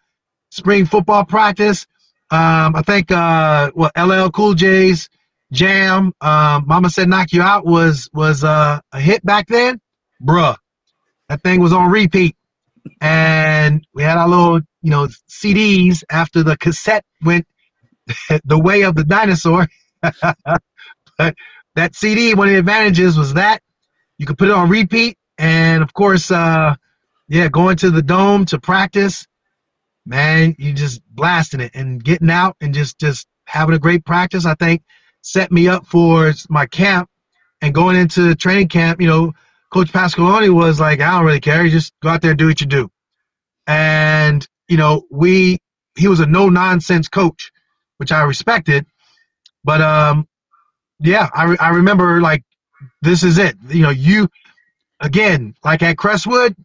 [0.50, 1.86] spring football practice.
[2.30, 5.08] Um, I think uh, what LL Cool J's
[5.52, 9.80] Jam, um, Mama said knock you out was was uh, a hit back then,
[10.22, 10.56] bruh.
[11.28, 12.36] That thing was on repeat.
[13.00, 17.46] And we had our little, you know, CDs after the cassette went
[18.44, 19.68] the way of the dinosaur.
[20.02, 21.34] but
[21.74, 23.62] that CD, one of the advantages was that
[24.18, 25.16] you could put it on repeat.
[25.38, 26.74] And of course, uh,
[27.28, 29.26] yeah, going to the dome to practice,
[30.06, 34.46] man, you just blasting it and getting out and just just having a great practice.
[34.46, 34.82] I think
[35.22, 37.08] set me up for my camp
[37.60, 39.00] and going into training camp.
[39.00, 39.32] You know,
[39.72, 41.64] Coach Pasqualoni was like, I don't really care.
[41.64, 42.90] You just go out there and do what you do.
[43.66, 45.58] And, you know, we,
[45.96, 47.50] he was a no nonsense coach,
[47.98, 48.84] which I respected.
[49.64, 50.28] But, um,
[51.00, 52.42] yeah, I, re- I remember like,
[53.02, 53.56] this is it.
[53.68, 54.28] You know, you,
[55.00, 56.56] again, like at Crestwood,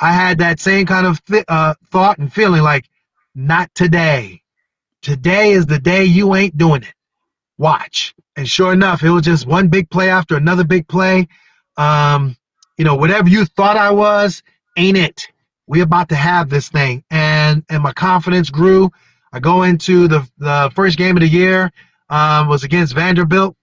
[0.00, 2.88] I had that same kind of th- uh, thought and feeling like,
[3.34, 4.42] not today.
[5.02, 6.94] Today is the day you ain't doing it.
[7.58, 8.14] Watch.
[8.36, 11.28] And sure enough, it was just one big play after another big play.
[11.76, 12.36] Um,
[12.78, 14.42] you know, whatever you thought I was,
[14.76, 15.28] ain't it.
[15.66, 17.04] We about to have this thing.
[17.10, 18.90] And and my confidence grew.
[19.32, 21.72] I go into the the first game of the year,
[22.10, 23.56] um, was against Vanderbilt.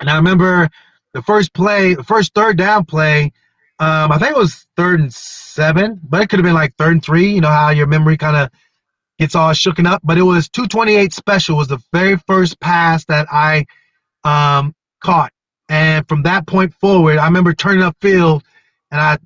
[0.00, 0.68] And I remember
[1.14, 3.32] the first play, the first third down play.
[3.78, 6.92] Um, I think it was third and seven, but it could have been like third
[6.92, 7.32] and three.
[7.32, 8.50] You know how your memory kind of
[9.18, 10.02] gets all shooken up.
[10.04, 13.64] But it was 228 special was the very first pass that I
[14.24, 15.32] um, caught,
[15.68, 18.42] and from that point forward, I remember turning up field,
[18.90, 19.18] and I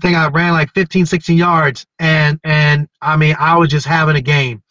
[0.00, 4.16] think I ran like 15, 16 yards, and and I mean I was just having
[4.16, 4.62] a game.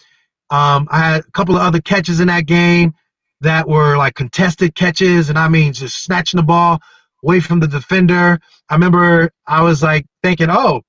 [0.50, 2.94] Um, I had a couple of other catches in that game
[3.42, 6.80] that were like contested catches, and I mean just snatching the ball
[7.24, 8.40] away from the defender.
[8.70, 10.82] I remember I was like thinking, oh,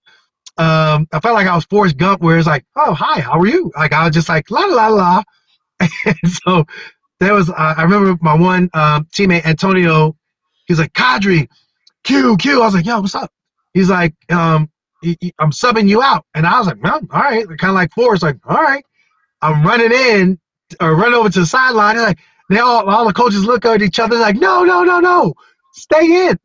[0.58, 3.46] um, I felt like I was Forrest Gump, where it's like, oh, hi, how are
[3.46, 3.70] you?
[3.76, 5.22] Like I was just like la la la,
[5.80, 6.64] and so
[7.20, 7.50] there was.
[7.50, 10.16] Uh, I remember my one um, teammate Antonio.
[10.66, 11.48] He's like, Qadry,
[12.04, 12.62] Q, Q.
[12.62, 13.30] I was like, yo, what's up?
[13.72, 14.68] He's like, um,
[15.38, 18.22] I'm subbing you out, and I was like, well, all right, kind of like Forrest,
[18.22, 18.84] like, all right.
[19.42, 20.38] I'm running in
[20.80, 21.98] or run over to the sideline.
[21.98, 22.18] Like
[22.50, 25.34] they all, all the coaches look at each other like, no, no, no, no,
[25.74, 26.38] stay in.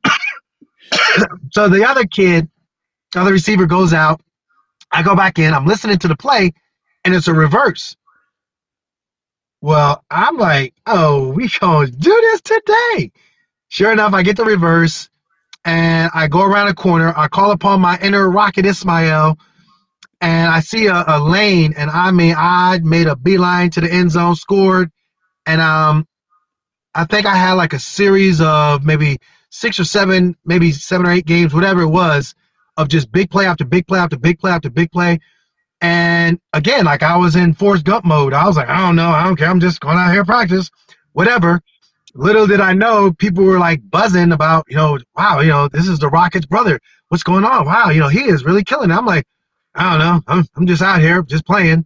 [1.52, 2.50] so the other kid,
[3.14, 4.22] the other receiver goes out.
[4.92, 5.54] I go back in.
[5.54, 6.54] I'm listening to the play,
[7.06, 7.96] and it's a reverse.
[9.62, 13.12] Well, I'm like, oh, we gonna do this today.
[13.70, 15.10] Sure enough, I get the reverse,
[15.66, 17.14] and I go around a corner.
[17.18, 19.34] I call upon my inner Rocket Ismail
[20.22, 23.92] and I see a, a lane, and I mean, I made a beeline to the
[23.92, 24.92] end zone, scored,
[25.46, 26.08] and um,
[26.94, 29.18] I think I had like a series of maybe
[29.50, 32.36] six or seven, maybe seven or eight games, whatever it was,
[32.78, 35.20] of just big play after big play after big play after big play.
[35.82, 38.34] And again, like I was in Forrest Gump mode.
[38.34, 39.50] I was like, I don't know, I don't care.
[39.50, 40.70] I'm just going out here practice,
[41.14, 41.62] whatever.
[42.14, 45.88] Little did I know, people were like buzzing about, you know, wow, you know, this
[45.88, 46.80] is the Rockets' brother.
[47.08, 47.66] What's going on?
[47.66, 48.94] Wow, you know, he is really killing it.
[48.94, 49.26] I'm like,
[49.76, 50.22] I don't know.
[50.28, 51.86] I'm, I'm just out here, just playing.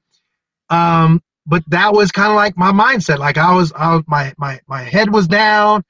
[0.69, 3.19] Um, but that was kind of like my mindset.
[3.19, 5.83] Like I was, I was, my my my head was down.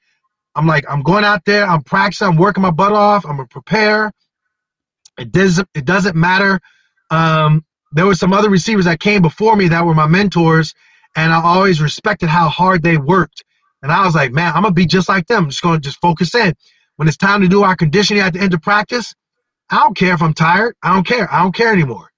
[0.54, 1.66] I'm like, I'm going out there.
[1.66, 2.28] I'm practicing.
[2.28, 3.24] I'm working my butt off.
[3.26, 4.12] I'm gonna prepare.
[5.18, 5.68] It doesn't.
[5.74, 6.60] It doesn't matter.
[7.10, 10.74] Um, there were some other receivers that came before me that were my mentors,
[11.16, 13.44] and I always respected how hard they worked.
[13.82, 15.44] And I was like, man, I'm gonna be just like them.
[15.44, 16.54] I'm just gonna just focus in.
[16.96, 19.14] When it's time to do our conditioning at the end of practice,
[19.70, 20.76] I don't care if I'm tired.
[20.82, 21.32] I don't care.
[21.32, 22.10] I don't care anymore.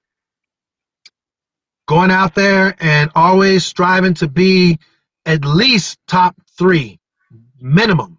[1.88, 4.78] Going out there and always striving to be
[5.24, 7.00] at least top three,
[7.60, 8.18] minimum.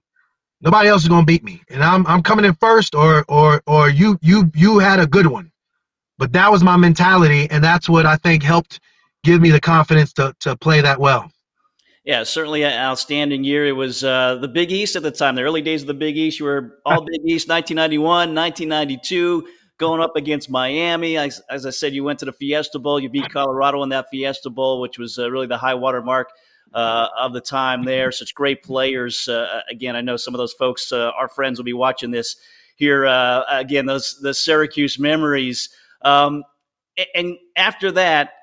[0.62, 3.90] Nobody else is gonna beat me, and I'm I'm coming in first, or or or
[3.90, 5.52] you you you had a good one,
[6.18, 8.80] but that was my mentality, and that's what I think helped
[9.24, 11.32] give me the confidence to to play that well.
[12.04, 13.68] Yeah, certainly an outstanding year.
[13.68, 16.18] It was uh, the Big East at the time, the early days of the Big
[16.18, 16.40] East.
[16.40, 19.48] You were all Big East 1991, 1992,
[19.80, 21.18] going up against Miami.
[21.18, 23.00] As, as, I said, you went to the Fiesta Bowl.
[23.00, 26.30] You beat Colorado in that Fiesta Bowl, which was uh, really the high water mark
[26.74, 28.12] uh, of the time there.
[28.12, 29.28] Such great players.
[29.28, 32.36] Uh, again, I know some of those folks, uh, our friends, will be watching this
[32.76, 33.08] here.
[33.08, 35.70] Uh, again, those the Syracuse memories.
[36.04, 36.44] Um,
[37.16, 38.34] and after that,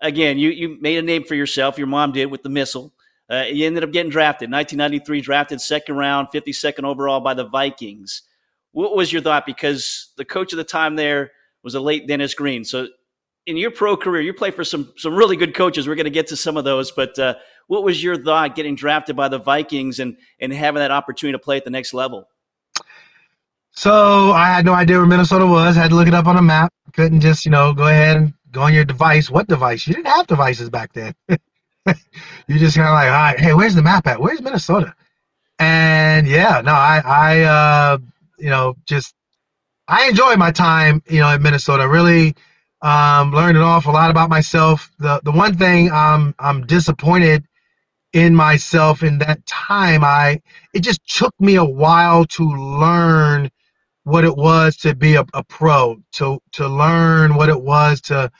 [0.00, 1.78] again, you you made a name for yourself.
[1.78, 2.92] Your mom did with the missile.
[3.30, 8.22] Uh, you ended up getting drafted, 1993, drafted second round, 52nd overall by the Vikings.
[8.74, 9.46] What was your thought?
[9.46, 11.30] Because the coach of the time there
[11.62, 12.64] was a late Dennis Green.
[12.64, 12.88] So,
[13.46, 15.86] in your pro career, you played for some some really good coaches.
[15.86, 17.34] We're going to get to some of those, but uh,
[17.68, 21.38] what was your thought getting drafted by the Vikings and and having that opportunity to
[21.38, 22.28] play at the next level?
[23.70, 25.78] So I had no idea where Minnesota was.
[25.78, 26.72] I had to look it up on a map.
[26.92, 29.30] Couldn't just you know go ahead and go on your device.
[29.30, 29.86] What device?
[29.86, 31.14] You didn't have devices back then.
[31.28, 34.20] you just kind of like, all right, hey, where's the map at?
[34.20, 34.94] Where's Minnesota?
[35.58, 37.98] And yeah, no, I, I, uh,
[38.38, 39.14] you know, just
[39.88, 41.88] I enjoyed my time, you know, in Minnesota.
[41.88, 42.34] Really
[42.82, 44.90] um, learned an awful lot about myself.
[44.98, 47.44] The the one thing I'm I'm disappointed
[48.12, 50.40] in myself in that time, I
[50.74, 53.50] it just took me a while to learn
[54.04, 58.30] what it was to be a, a pro, to to learn what it was to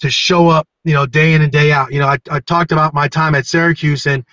[0.00, 1.92] to show up, you know, day in and day out.
[1.92, 4.24] You know, I, I talked about my time at Syracuse and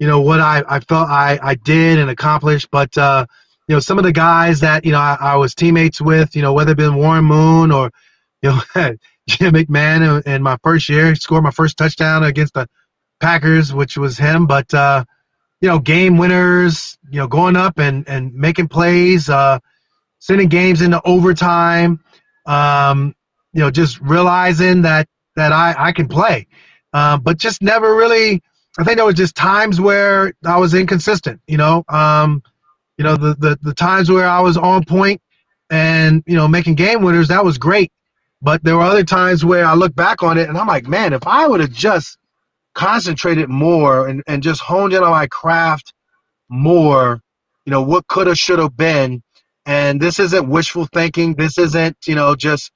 [0.00, 3.26] you know what I, I felt I, I did and accomplished, but uh,
[3.70, 6.42] you know, some of the guys that, you know, I, I was teammates with, you
[6.42, 7.92] know, whether it been Warren Moon or,
[8.42, 8.60] you know,
[9.28, 12.66] Jim McMahon in, my first year, scored my first touchdown against the
[13.20, 14.48] Packers, which was him.
[14.48, 15.04] But uh,
[15.60, 19.60] you know, game winners, you know, going up and and making plays, uh,
[20.18, 22.02] sending games into overtime.
[22.46, 23.14] Um,
[23.52, 25.06] you know, just realizing that
[25.36, 26.48] that I I can play,
[26.92, 28.42] um, but just never really.
[28.80, 31.40] I think there was just times where I was inconsistent.
[31.46, 32.42] You know, um,
[33.00, 35.22] you know the, the the times where I was on point
[35.70, 37.90] and you know making game winners that was great,
[38.42, 41.14] but there were other times where I look back on it and I'm like, man,
[41.14, 42.18] if I would have just
[42.74, 45.94] concentrated more and, and just honed in on my craft
[46.50, 47.22] more,
[47.64, 49.22] you know, what could have, should have been.
[49.64, 51.34] And this isn't wishful thinking.
[51.34, 52.70] This isn't, you know, just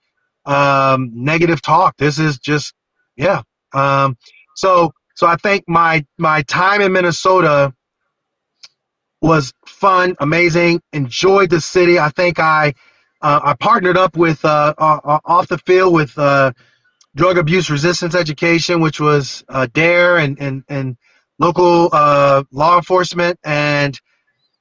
[0.47, 1.99] um, negative talk.
[1.99, 2.73] This is just,
[3.17, 3.43] yeah.
[3.75, 4.17] Um,
[4.57, 7.75] so, so I think my my time in Minnesota
[9.25, 10.83] was fun, amazing.
[10.93, 11.99] Enjoyed the city.
[11.99, 12.75] I think I
[13.23, 16.53] uh, I partnered up with uh, uh, uh off the field with uh,
[17.17, 20.97] drug abuse resistance education, which was uh, DARE and and and
[21.39, 23.39] local law enforcement.
[23.45, 23.99] And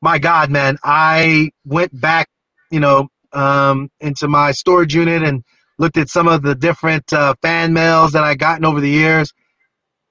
[0.01, 2.29] my God, man, I went back,
[2.71, 5.43] you know, um, into my storage unit and
[5.77, 7.09] looked at some of the different
[7.41, 9.33] fan mails that I gotten over the years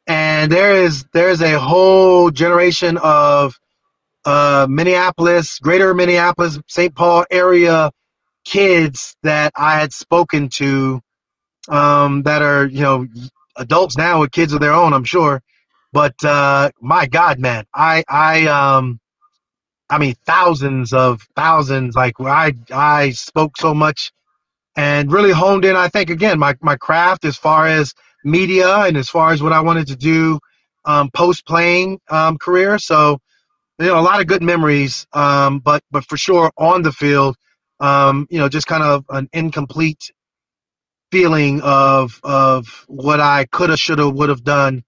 [0.07, 3.55] and there is there's a whole generation of
[4.25, 6.95] uh, Minneapolis, Greater Minneapolis, St.
[6.95, 7.91] Paul area
[8.45, 11.01] kids that I had spoken to
[11.69, 13.07] um, that are you know
[13.57, 15.43] adults now with kids of their own, I'm sure.
[15.93, 19.01] But uh, my God, man, I I um
[19.91, 21.95] I mean thousands of thousands.
[21.95, 24.13] Like I I spoke so much
[24.77, 25.77] and really honed in.
[25.77, 27.93] I think again my my craft as far as
[28.25, 30.39] media and as far as what I wanted to do
[30.85, 32.79] um, post playing um, career.
[32.79, 33.19] So,
[33.83, 37.37] you know, a lot of good memories, um, but but for sure on the field,
[37.81, 40.13] um, you know, just kind of an incomplete
[41.11, 44.85] feeling of of what I could have, should have, would have done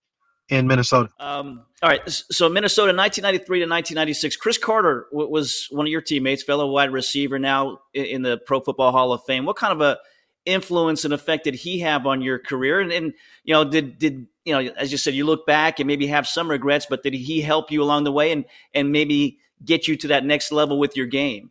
[0.49, 1.09] in Minnesota.
[1.18, 4.36] Um, all right, so Minnesota, 1993 to 1996.
[4.36, 8.92] Cris Carter was one of your teammates, fellow wide receiver, now in the Pro Football
[8.92, 9.45] Hall of Fame.
[9.45, 9.99] What kind of a
[10.47, 12.80] influence and effect did he have on your career?
[12.80, 13.12] And, and
[13.45, 16.26] you know, did did you know, as you said, you look back and maybe have
[16.26, 19.97] some regrets, but did he help you along the way and and maybe get you
[19.97, 21.51] to that next level with your game?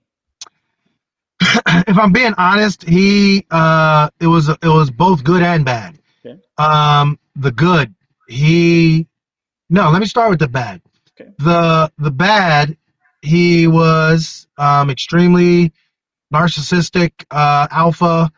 [1.41, 5.97] if I'm being honest, he uh, it was it was both good and bad.
[6.25, 6.39] Okay.
[6.57, 7.93] Um, the good,
[8.27, 9.07] he
[9.69, 9.89] no.
[9.89, 10.81] Let me start with the bad.
[11.19, 11.31] Okay.
[11.39, 12.77] The the bad,
[13.21, 15.73] he was um, extremely
[16.33, 18.31] narcissistic, uh, alpha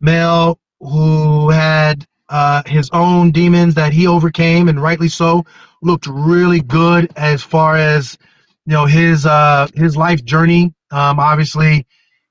[0.00, 5.44] male who had uh, his own demons that he overcame, and rightly so.
[5.82, 8.16] Looked really good as far as
[8.66, 10.72] you know his uh, his life journey.
[10.90, 11.86] Um, obviously,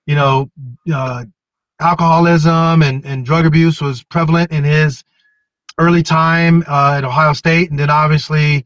[0.05, 0.49] you know,
[0.93, 1.25] uh,
[1.79, 5.03] alcoholism and, and drug abuse was prevalent in his
[5.77, 8.65] early time uh, at Ohio State, and then obviously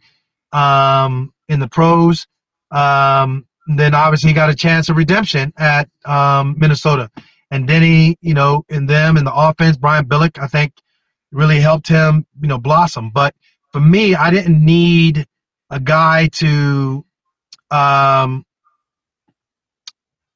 [0.54, 2.28] um, in the pros.
[2.72, 7.10] Um, then obviously he got a chance of redemption at um, Minnesota
[7.52, 10.74] and Denny, you know, in them in the offense, Brian Billick, I think
[11.32, 13.12] really helped him, you know, blossom.
[13.12, 13.36] But
[13.72, 15.26] for me, I didn't need
[15.70, 17.06] a guy to
[17.72, 18.46] um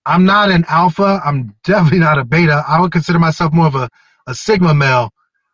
[0.06, 1.22] I'm not an alpha.
[1.24, 2.64] I'm definitely not a beta.
[2.68, 3.90] I would consider myself more of a,
[4.28, 5.12] a sigma male,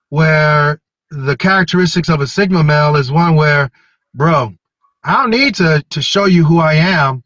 [0.09, 0.81] where
[1.11, 3.69] the characteristics of a sigma male is one where,
[4.15, 4.53] bro,
[5.03, 7.23] I don't need to to show you who I am.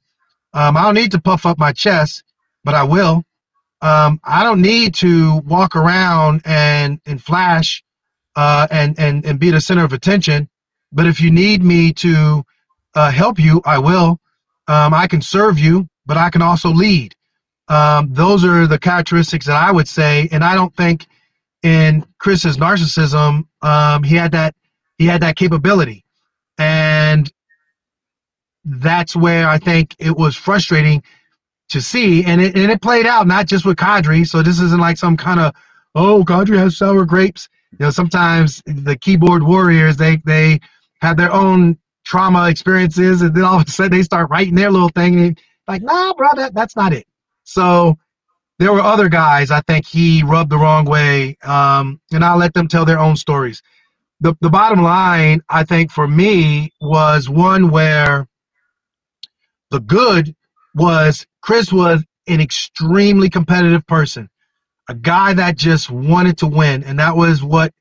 [0.53, 2.24] Um, I don't need to puff up my chest,
[2.64, 3.24] but I will
[3.82, 7.84] um, I don't need to walk around and and flash
[8.36, 10.50] uh, and and and be the center of attention.
[10.92, 12.44] But if you need me to
[12.96, 14.20] uh, help you, I will.
[14.68, 17.16] Um, I can serve you, but I can also lead.
[17.68, 21.08] Um, those are the characteristics that I would say, and I don't think
[21.64, 24.56] in Cris's narcissism um, he had that
[24.98, 26.04] he had that capability,
[26.58, 27.32] and
[28.66, 31.02] that's where I think it was frustrating
[31.70, 34.28] to see, and it and it played out not just with Qadry.
[34.28, 35.56] So this isn't like some kind of
[35.96, 37.48] oh Qadry has sour grapes.
[37.72, 40.60] You know, sometimes the keyboard warriors they they
[41.02, 44.72] have their own trauma experiences, and then all of a sudden they start writing their
[44.72, 47.06] little thing, and like, nah, bro, that, that's not it.
[47.44, 47.98] So
[48.60, 52.54] there were other guys I think he rubbed the wrong way, um, and I'll let
[52.54, 53.62] them tell their own stories.
[54.22, 58.28] The the bottom line, I think, for me was one where
[59.72, 60.36] the good
[60.76, 64.30] was Cris was an extremely competitive person,
[64.92, 67.74] a guy that just wanted to win, and that was what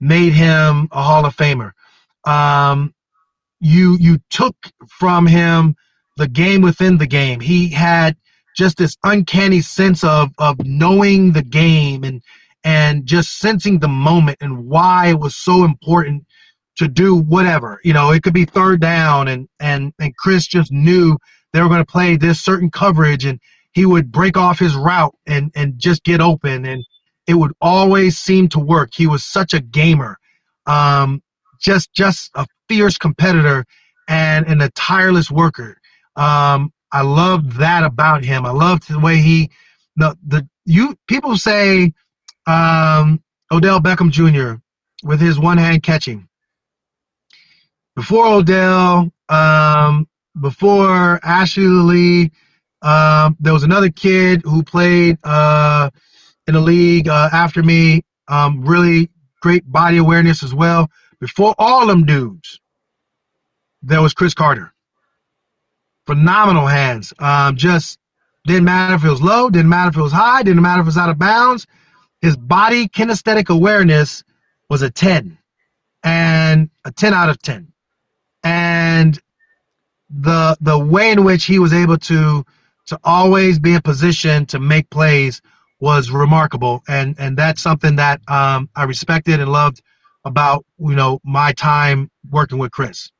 [0.00, 1.70] made him a Hall of Famer.
[2.24, 2.92] Um,
[3.60, 4.56] you you took
[4.88, 5.76] from him
[6.16, 7.38] the game within the game.
[7.38, 8.16] He had
[8.56, 12.20] just this uncanny sense of of knowing the game and
[12.64, 16.26] and just sensing the moment and why it was so important
[16.78, 17.78] to do whatever.
[17.84, 21.16] You know, it could be third down and and and Cris just knew
[21.52, 23.38] they were going to play this certain coverage and
[23.72, 26.84] he would break off his route and and just get open and
[27.26, 28.90] it would always seem to work.
[28.94, 30.16] He was such a gamer
[30.66, 31.22] um,
[31.60, 33.66] just just a fierce competitor
[34.08, 35.78] and and a tireless worker.
[36.16, 38.46] Um, i loved that about him.
[38.46, 39.50] I loved the way he
[39.96, 41.92] the the you people say
[42.46, 44.60] um, odell beckham jr
[45.04, 46.28] with his one hand catching.
[47.96, 50.08] Before odell um,
[50.40, 52.32] before Ashley Lee,
[52.82, 55.90] um, there was another kid who played uh,
[56.46, 58.02] in the league uh, after me.
[58.28, 59.10] Um, really
[59.40, 60.90] great body awareness as well.
[61.20, 62.60] Before all them dudes,
[63.82, 64.72] there was Cris Carter.
[66.06, 67.12] Phenomenal hands.
[67.18, 67.98] Um, just
[68.46, 70.86] didn't matter if it was low, didn't matter if it was high, didn't matter if
[70.86, 71.66] it was out of bounds.
[72.22, 74.24] His body kinesthetic awareness
[74.68, 75.38] was a 10
[76.02, 77.72] and a 10 out of 10.
[78.42, 79.20] And
[80.08, 82.44] the the way in which he was able to
[82.90, 85.40] to always be in position to make plays
[85.80, 89.82] was remarkable, and and that's something that um, I respected and loved
[90.24, 93.10] about you know my time working with Cris.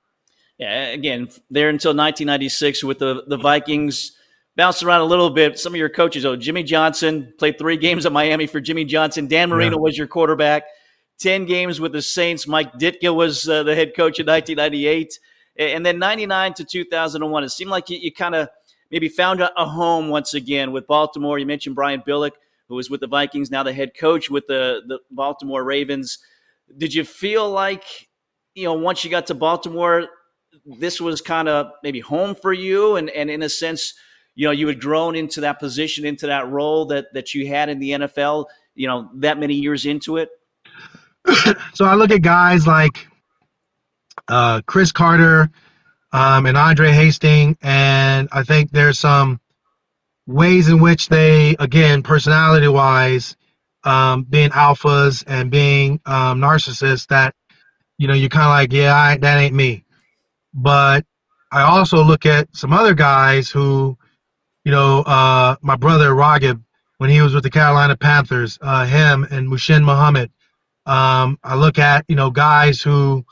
[0.59, 4.13] Yeah, again, there until 1996 with the the Vikings.
[4.57, 5.59] Bounced around a little bit.
[5.59, 9.27] Some of your coaches, oh, Jimmy Johnson played three games at Miami for Jimmy Johnson.
[9.27, 9.81] Dan Marino yeah.
[9.81, 10.65] was your quarterback.
[11.21, 12.47] 10 games with the Saints.
[12.47, 15.19] Mike Ditka was uh, the head coach in 1998.
[15.57, 18.49] And then 99 to 2001, it seemed like you, you kind of
[18.91, 21.39] maybe found a, a, home once again with Baltimore.
[21.39, 22.33] You mentioned Brian Billick,
[22.69, 26.19] who was with the Vikings, now the head coach with the, the Baltimore Ravens.
[26.77, 27.85] Did you feel like,
[28.55, 30.09] you know, once you got to Baltimore,
[30.79, 32.97] this was kind of maybe home for you?
[32.97, 33.95] And, and in a sense,
[34.35, 37.69] you know, you had grown into that position, into that role that, that you had
[37.69, 40.31] in the NFL, you know, that many years into it?
[41.75, 43.07] so I look at guys like
[44.29, 45.51] uh, Cris Carter
[46.13, 49.41] um, and Andre Hastings, and I think there's some
[50.27, 53.37] ways in which they, again, personality-wise,
[53.85, 57.35] um, being alphas and being um, narcissists, that
[57.99, 59.85] you know you're kind of like, yeah, I, that ain't me.
[60.53, 61.05] But
[61.53, 63.97] I also look at some other guys who,
[64.65, 66.63] you know, uh, my brother Raghib,
[66.99, 70.31] when he was with the Carolina Panthers, uh, him and Muhsin Muhammad,
[70.87, 73.25] um, I look at you know guys who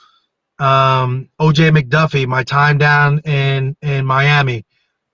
[0.58, 4.64] um, OJ McDuffie, my time down in in Miami.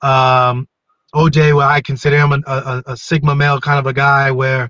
[0.00, 0.68] Um,
[1.14, 4.30] OJ, well, I consider him a, a, a, sigma male kind of a guy.
[4.30, 4.68] Where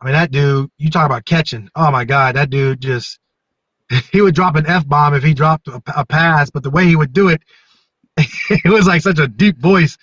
[0.00, 1.68] I mean, that dude, you talk about catching.
[1.74, 3.18] Oh my God, that dude just
[4.12, 6.86] he would drop an f bomb if he dropped a, a pass, but the way
[6.86, 7.42] he would do it,
[8.16, 9.96] it was like such a deep voice.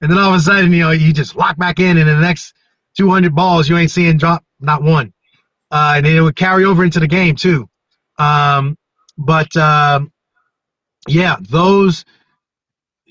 [0.00, 2.18] And then all of a sudden, you know, you just lock back in, and the
[2.18, 2.54] next
[2.98, 5.14] 200 balls you ain't seeing drop not one
[5.74, 7.68] uh, and it would carry over into the game too.
[8.18, 8.76] Um,
[9.18, 10.00] but uh,
[11.08, 12.04] yeah, those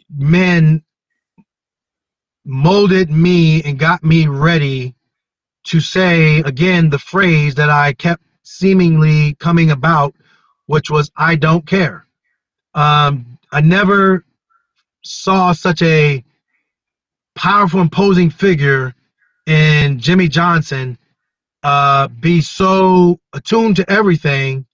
[0.09, 0.83] men
[2.45, 4.95] molded me and got me ready
[5.65, 10.13] to say again the phrase that I kept seemingly coming about,
[10.67, 12.05] which was "I don't care."
[12.73, 14.25] Um, I never
[15.03, 16.23] saw such a
[17.35, 18.93] powerful, imposing figure
[19.47, 20.97] in Jimmy Johnson
[21.63, 24.65] uh, be so attuned to everything,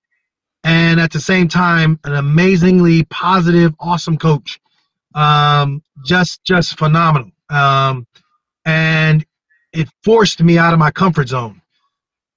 [0.70, 4.60] and at the same time, an amazingly positive, awesome coach.
[5.16, 7.32] Um, just, just phenomenal.
[7.50, 8.06] Um,
[8.66, 9.26] and
[9.74, 11.64] it forced me out of my comfort zone.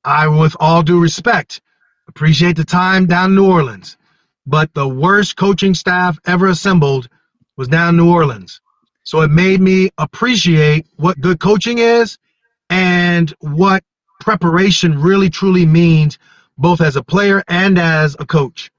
[0.02, 1.60] I, with all due respect,
[2.08, 3.98] appreciate the time down in New Orleans,
[4.46, 7.10] but the worst coaching staff ever assembled
[7.58, 8.62] was down in New Orleans.
[9.02, 12.16] So it made me appreciate what good coaching is
[12.70, 13.84] and what
[14.20, 16.18] preparation really truly means
[16.59, 18.70] both as a player and as a coach.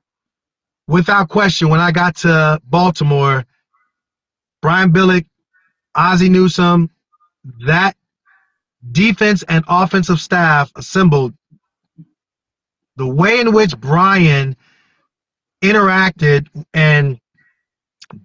[0.87, 3.45] Without question, when I got to Baltimore,
[4.61, 5.25] Brian Billick,
[5.95, 6.89] Ozzie Newsome,
[7.65, 7.95] that
[8.91, 11.33] defense and offensive staff assembled,
[12.95, 14.55] the way in which Brian
[15.63, 17.19] interacted and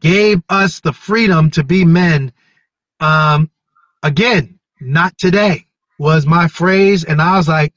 [0.01, 2.33] gave us the freedom to be men,
[3.01, 3.51] um,
[4.03, 5.67] again, not today
[5.99, 7.75] was my phrase, and I was like,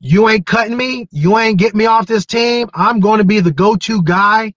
[0.00, 1.08] "You ain't cutting me.
[1.10, 2.68] You ain't getting me off this team.
[2.74, 4.54] I'm going to be the go-to guy,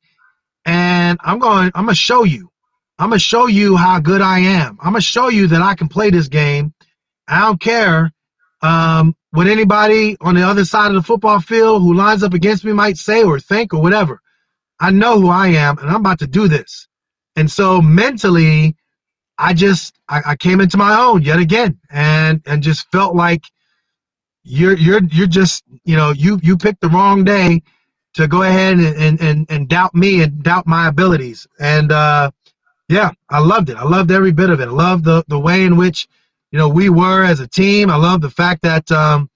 [0.66, 1.72] and I'm going.
[1.76, 2.52] I'm gonna show you.
[2.98, 4.78] I'm gonna show you how good I am.
[4.82, 6.74] I'm gonna show you that I can play this game.
[7.28, 8.12] I don't care
[8.62, 12.66] um, what anybody on the other side of the football field who lines up against
[12.66, 14.22] me might say or think or whatever.
[14.80, 16.88] I know who I am, and I'm about to do this.
[17.36, 18.76] And so mentally,
[19.38, 23.44] I just I, I, came into my own yet again and and just felt like
[24.50, 27.62] you're you're you're just you know you you picked the wrong day
[28.16, 31.48] to go ahead and and and, doubt me and doubt my abilities.
[31.60, 32.32] And uh
[32.90, 33.78] yeah I loved it.
[33.78, 34.68] I loved every bit of it.
[34.68, 36.08] I loved the the way in which
[36.52, 37.92] you know we were as a team.
[37.92, 39.30] I love the fact that um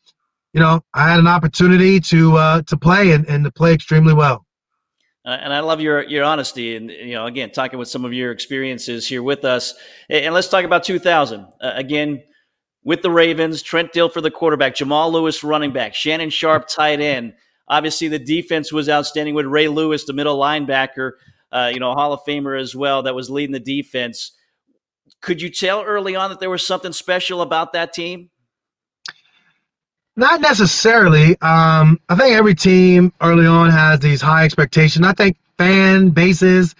[0.52, 4.16] you know I had an opportunity to uh to play and, and to play extremely
[4.16, 4.46] well.
[5.26, 8.12] Uh, and I love your your honesty, and you know, again, talking with some of
[8.12, 9.74] your experiences here with us.
[10.10, 12.24] And let's talk about 2000 uh, again
[12.84, 13.62] with the Ravens.
[13.62, 17.34] Trent Dilfer the quarterback, Jamal Lewis running back, Shannon Sharpe tight end.
[17.68, 21.12] Obviously, the defense was outstanding with Ray Lewis, the middle linebacker.
[21.54, 24.32] uh, you know, Hall of Famer as well that was leading the defense.
[25.22, 28.32] Could you tell early on that there was something special about that team?
[30.16, 31.40] Not necessarily.
[31.42, 35.06] Um, I think every team early on has these high expectations.
[35.06, 36.76] I think fan bases,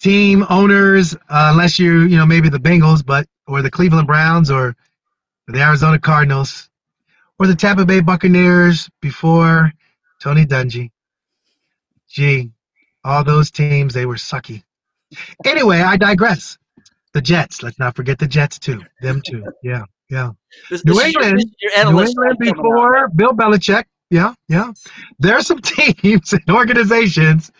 [0.00, 4.50] team owners, uh, unless you you know maybe the Bengals, but or the Cleveland Browns
[4.50, 4.76] or
[5.52, 6.68] the Arizona Cardinals
[7.38, 9.72] or the Tampa Bay Buccaneers before
[10.20, 10.90] Tony Dungy.
[12.08, 12.50] Gee,
[13.04, 14.62] all those teams they were sucky.
[15.44, 16.58] Anyway, I digress.
[17.12, 17.62] The Jets.
[17.62, 18.82] Let's not forget the Jets too.
[19.00, 19.44] Them too.
[19.62, 20.30] Yeah, yeah.
[20.70, 22.56] This, New this your- England, your New England side coming out.
[22.56, 23.84] before Bill Belichick.
[24.10, 24.72] Yeah, yeah.
[25.18, 27.50] There are some teams and organizations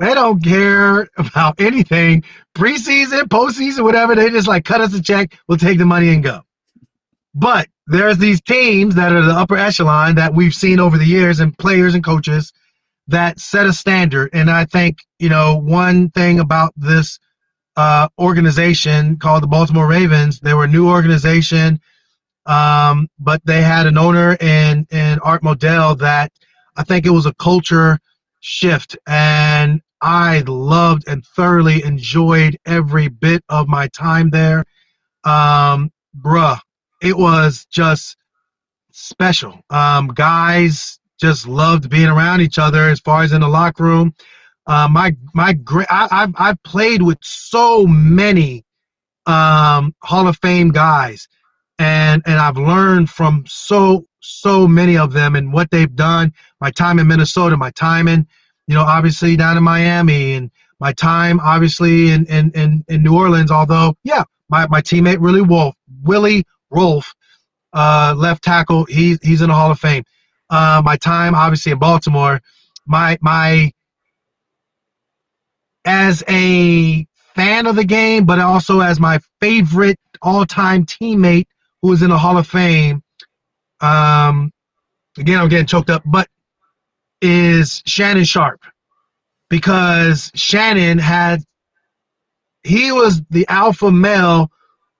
[0.00, 2.24] they don't care about anything.
[2.54, 4.14] Preseason, postseason, whatever.
[4.14, 5.38] They just like cut us a check.
[5.48, 6.40] We'll take the money and go.
[7.34, 11.40] But there's these teams that are the upper echelon that we've seen over the years,
[11.40, 12.52] and players and coaches
[13.08, 14.30] that set a standard.
[14.32, 17.18] And I think you know one thing about this
[17.76, 20.40] uh, organization called the Baltimore Ravens.
[20.40, 21.80] They were a new organization,
[22.46, 26.32] um, but they had an owner in in Art Modell that
[26.76, 27.98] I think it was a culture
[28.40, 34.64] shift, and I loved and thoroughly enjoyed every bit of my time there.
[35.24, 36.60] Um, bruh,
[37.04, 38.16] it was just
[38.92, 39.60] special.
[39.70, 44.14] Um, guys just loved being around each other as far as in the locker room.
[44.66, 48.64] Uh, my my great I've I've played with so many
[49.26, 51.28] um, Hall of Fame guys,
[51.78, 56.32] and and I've learned from so so many of them and what they've done.
[56.60, 58.26] My time in Minnesota, my time in
[58.66, 60.50] you know obviously down in Miami, and
[60.80, 63.50] my time obviously in in in, in New Orleans.
[63.50, 66.44] Although yeah, my my teammate Willie Wolf, Willie
[66.74, 67.06] Roaf,
[67.72, 70.04] uh, left tackle, he's he's in the Hall of Fame.
[70.50, 72.40] Uh, my time obviously in Baltimore,
[72.86, 73.72] my my
[75.84, 81.46] as a fan of the game, but also as my favorite all-time teammate
[81.82, 83.02] who is in the Hall of Fame.
[83.80, 84.52] Um,
[85.18, 86.28] again, I'm getting choked up, but
[87.20, 88.62] is Shannon Sharpe
[89.50, 91.42] because Shannon had
[92.62, 94.50] he was the alpha male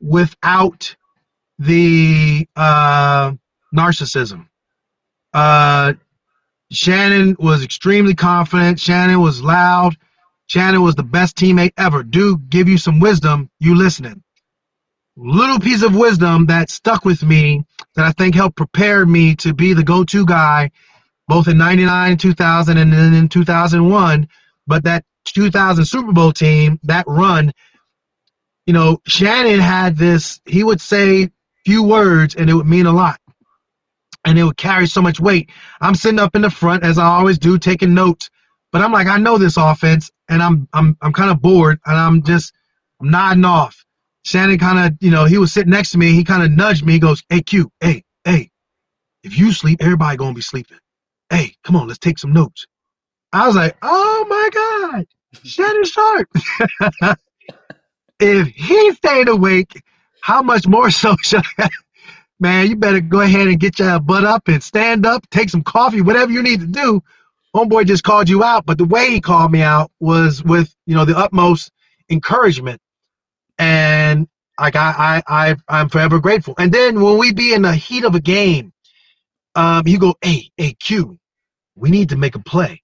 [0.01, 0.95] without
[1.59, 3.33] the uh,
[3.75, 4.49] narcissism.
[5.33, 5.95] Uh,
[6.73, 8.81] Shannon was extremely confident.
[8.81, 9.97] Shannon was loud.
[10.47, 12.03] Shannon was the best teammate ever.
[12.03, 13.51] Do give you some wisdom.
[13.61, 14.23] You listening?
[15.17, 19.55] Little piece of wisdom that stuck with me that I think helped prepare me to
[19.55, 20.73] be the go-to guy,
[21.29, 24.29] both in '99, 2000, and then in 2001.
[24.67, 27.53] But that 2000 Super Bowl team, that run,
[28.67, 30.41] you know, Shannon had this.
[30.47, 31.31] He would say
[31.65, 33.19] few words, and it would mean a lot
[34.25, 35.51] and it would carry so much weight.
[35.81, 38.31] I'm sitting up in the front as I always do, taking notes.
[38.73, 41.97] But I'm like, I know this offense, and I'm I'm I'm kind of bored, and
[41.97, 42.53] I'm just
[43.01, 43.85] I'm nodding off.
[44.25, 46.13] Shannon kind of, you know, he was sitting next to me.
[46.13, 46.95] He kind of nudged me.
[46.95, 48.51] He goes, "Hey Q, hey, hey,
[49.23, 50.79] if you sleep, everybody gonna be sleeping.
[51.31, 52.67] Hey, come on, let's take some notes."
[53.33, 54.51] I was like, "Oh my
[54.93, 55.07] God,
[55.45, 56.29] Shannon Sharpe!
[58.21, 59.81] if he stayed awake,
[60.25, 61.69] how much more so should I?"
[62.41, 65.63] man, you better go ahead and get your butt up and stand up, take some
[65.63, 67.03] coffee, whatever you need to do.
[67.55, 70.95] Homeboy just called you out, but the way he called me out was with you
[70.95, 71.71] know the utmost
[72.11, 72.81] encouragement,
[73.59, 74.29] and
[74.61, 76.55] like I I, I I'm forever grateful.
[76.59, 78.73] And then when we be in the heat of a game,
[79.55, 81.19] um, you go, hey hey Q,
[81.77, 82.83] we need to make a play,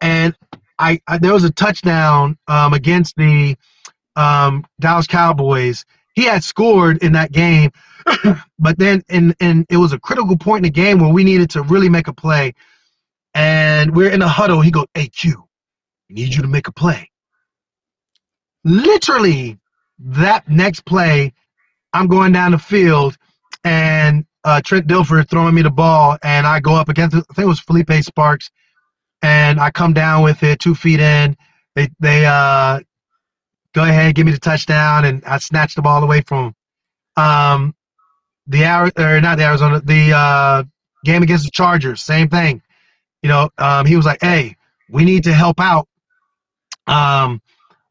[0.00, 0.34] and
[0.78, 3.56] I, I there was a touchdown um, against the
[4.16, 5.84] um, Dallas Cowboys.
[6.18, 7.70] He had scored in that game,
[8.58, 11.48] but then in and it was a critical point in the game where we needed
[11.50, 12.54] to really make a play.
[13.34, 14.60] And we're in a huddle.
[14.60, 15.44] He goes, "Hey Q,
[16.10, 17.08] need you to make a play."
[18.64, 19.60] Literally,
[20.00, 21.34] that next play,
[21.92, 23.16] I'm going down the field,
[23.62, 27.44] and uh, Trent Dilfer throwing me the ball, and I go up against I think
[27.44, 28.50] it was Phillippi Sparks,
[29.22, 31.36] and I come down with it two feet in.
[31.76, 32.80] They they uh,
[33.78, 36.52] go ahead, give me the touchdown, and I snatched the ball away from.
[37.16, 37.74] Um,
[38.48, 40.64] the or not the Arizona, the uh,
[41.04, 42.60] game against the Chargers, same thing.
[43.22, 44.56] You know, um, he was like, "Hey,
[44.90, 45.86] we need to help out
[46.88, 47.40] um,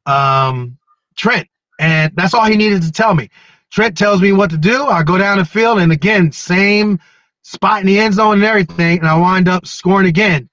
[0.06, 0.78] um,
[1.16, 1.48] Trent,"
[1.80, 3.30] and that's all he needed to tell me.
[3.72, 4.84] Trent tells me what to do.
[4.84, 7.00] I go down the field, and again, same
[7.44, 10.50] spot in the end zone and everything, and I wind up scoring again.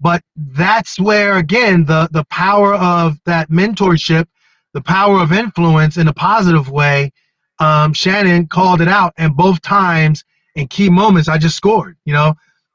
[0.00, 4.26] But that's where, again, the the power of that mentorship,
[4.74, 7.12] the power of influence in a positive way.
[7.60, 10.24] Um, Shannon called it out, and both times
[10.56, 11.96] in key moments, I just scored.
[12.04, 12.34] You know,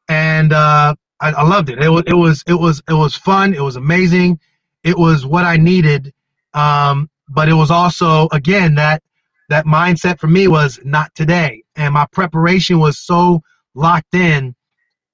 [0.09, 1.79] and uh, I, I loved it.
[1.79, 3.53] It was it was it was it was fun.
[3.53, 4.39] It was amazing,
[4.83, 6.13] it was what I needed.
[6.53, 9.03] Um, but it was also again that
[9.49, 13.41] that mindset for me was not today, and my preparation was so
[13.75, 14.55] locked in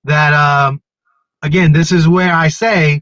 [0.06, 0.74] that um,
[1.44, 3.02] again, this is where I say,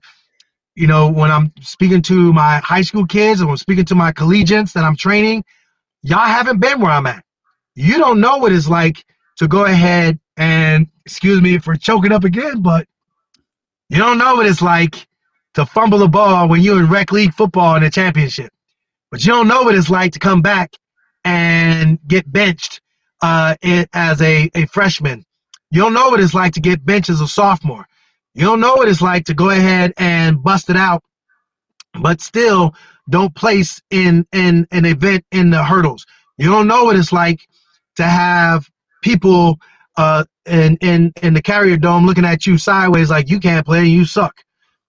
[0.77, 4.11] you know, when I'm speaking to my high school kids and I'm speaking to my
[4.11, 5.43] collegians that I'm training,
[6.03, 7.25] y'all haven't been where I'm at.
[7.73, 9.03] You don't know what it's like
[9.37, 12.87] to go ahead and excuse me for choking up again, but
[13.89, 15.07] you don't know what it's like
[15.55, 18.51] to fumble the ball when you're in rec league football in a championship.
[19.09, 20.73] But you don't know what it's like to come back
[21.25, 22.81] and get benched
[23.23, 25.25] uh, as a, a freshman.
[25.71, 27.87] You don't know what it's like to get benched as a sophomore.
[28.37, 31.03] You don't know what it's like to go ahead and bust it out,
[31.99, 32.75] but still
[33.09, 36.05] don't place in in an event in the hurdles.
[36.37, 37.39] You don't know what it's like
[37.95, 38.69] to have
[39.01, 39.57] people
[39.97, 43.79] uh, in in in the carrier dome looking at you sideways like you can't play
[43.79, 44.35] and you suck.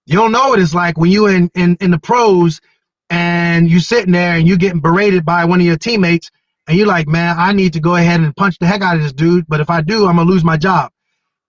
[0.05, 2.61] You don't know what it's like when you in in in the pros
[3.09, 6.31] and you sitting there and you're getting berated by one of your teammates
[6.67, 9.03] and you're like, man, I need to go ahead and punch the heck out of
[9.03, 10.93] this dude, but if I do, I'm gonna lose my job.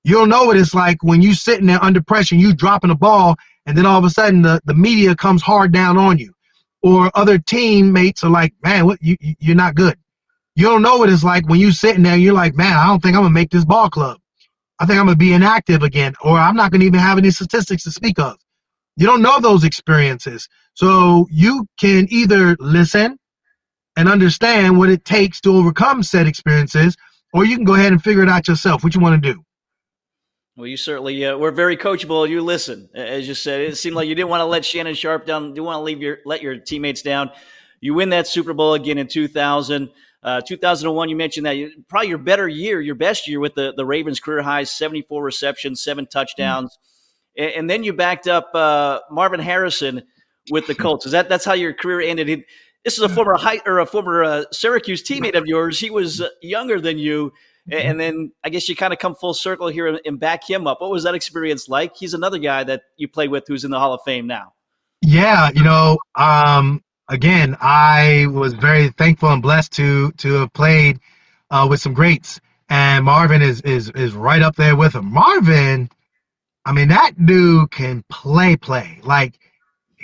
[0.03, 2.95] You don't know what it's like when you're sitting there under pressure, you dropping a
[2.95, 3.35] ball,
[3.65, 6.33] and then all of a sudden the, the media comes hard down on you,
[6.83, 9.97] or other teammates are like, man, what you you're not good.
[10.55, 12.87] You don't know what it's like when you're sitting there and you're like, man, I
[12.87, 14.19] don't think I'm gonna make this ball club.
[14.79, 17.83] I think I'm gonna be inactive again, or I'm not gonna even have any statistics
[17.83, 18.37] to speak of.
[18.97, 20.47] You don't know those experiences.
[20.75, 23.17] So you can either listen
[23.97, 26.95] and understand what it takes to overcome said experiences,
[27.33, 28.83] or you can go ahead and figure it out yourself.
[28.83, 29.43] What you want to do?
[30.59, 32.27] Well, you certainly uh, were very coachable.
[32.27, 33.61] You listen, as you said.
[33.61, 35.55] It seemed like you didn't want to let Shannon Sharpe down.
[35.55, 37.31] You want to leave your let your teammates down.
[37.79, 39.89] You win that Super Bowl again in 2000.
[40.21, 41.55] Uh, 2001, you mentioned that
[41.87, 45.81] probably your better year, your best year with the, the Ravens career highs, 74 receptions,
[45.81, 46.77] seven touchdowns.
[47.37, 47.43] Mm-hmm.
[47.43, 50.03] And, and, then you backed up uh, Marvin Harrison
[50.51, 51.05] with the Colts.
[51.05, 52.43] Is that that's how your career ended?
[52.83, 55.79] this is a former high, or a former uh, Syracuse teammate of yours.
[55.79, 57.31] He was uh, younger than you.
[57.71, 60.67] And then I guess you kind of come full circle here and, and back him
[60.67, 60.81] up.
[60.81, 61.95] What was that experience like?
[61.95, 64.53] He's another guy that you play with who's in the Hall of Fame now.
[65.01, 70.99] Yeah, you know, um, again, I was very thankful and blessed to to have played
[71.51, 72.39] uh, with some greats,
[72.69, 75.11] and Marvin is is is right up there with him.
[75.11, 75.89] Marvin,
[76.65, 79.39] I mean, that dude can play, play like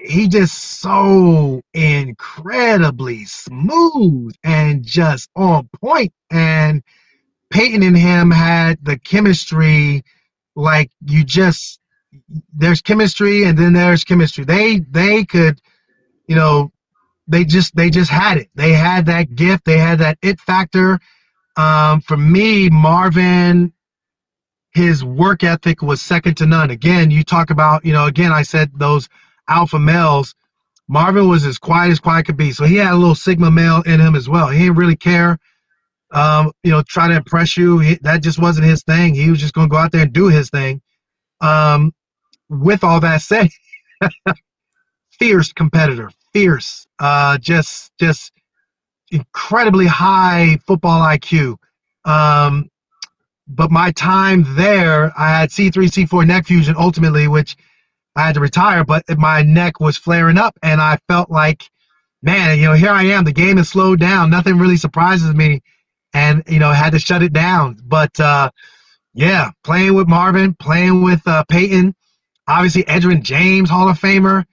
[0.06, 6.84] he just so incredibly smooth and just on point and
[7.56, 10.04] Peyton and him had the chemistry
[10.58, 11.80] like you just
[12.54, 14.44] there's chemistry and then there's chemistry.
[14.44, 15.62] They they could,
[16.28, 16.74] you know,
[17.30, 18.50] they just they just had it.
[18.56, 19.64] They had that gift.
[19.64, 21.00] They had that it factor.
[21.56, 23.72] Um, for me, Marvin,
[24.74, 26.72] his work ethic was second to none.
[26.72, 29.08] Again, you talk about, you know, again, I said those
[29.48, 30.36] alpha males.
[30.90, 32.52] Marvin was as quiet as quiet could be.
[32.52, 34.50] So he had a little sigma male in him as well.
[34.50, 35.40] He didn't really care
[36.16, 37.80] um, you know, try to impress you.
[37.80, 39.16] He, that just wasn't his thing.
[39.16, 40.82] He was just going to go out there and do his thing.
[41.42, 41.94] Um,
[42.50, 43.50] with all that said,
[45.20, 48.34] fierce competitor, fierce, uh, just just
[49.12, 51.58] incredibly high football IQ.
[52.06, 52.70] Um,
[53.48, 57.58] but my time there, I had C3, C4 neck fusion ultimately, which
[58.16, 61.70] I had to retire, but my neck was flaring up, and I felt like,
[62.24, 63.26] man, you know, here I am.
[63.26, 64.30] The game has slowed down.
[64.32, 65.62] Nothing really surprises me
[66.16, 67.78] and you know had to shut it down.
[67.84, 68.50] But uh,
[69.14, 71.94] yeah, playing with Marvin, playing with uh, Peyton,
[72.48, 74.46] obviously Edgerrin James, Hall of Famer.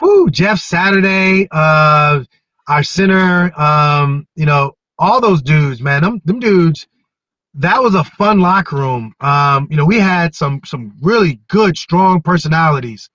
[0.00, 2.22] Whew, Jeff Saturday, uh,
[2.68, 6.86] our center, um, you know, all those dudes, man, them, them dudes.
[7.54, 9.14] That was a fun locker room.
[9.20, 13.08] Um, you know, we had some some really good, strong personalities,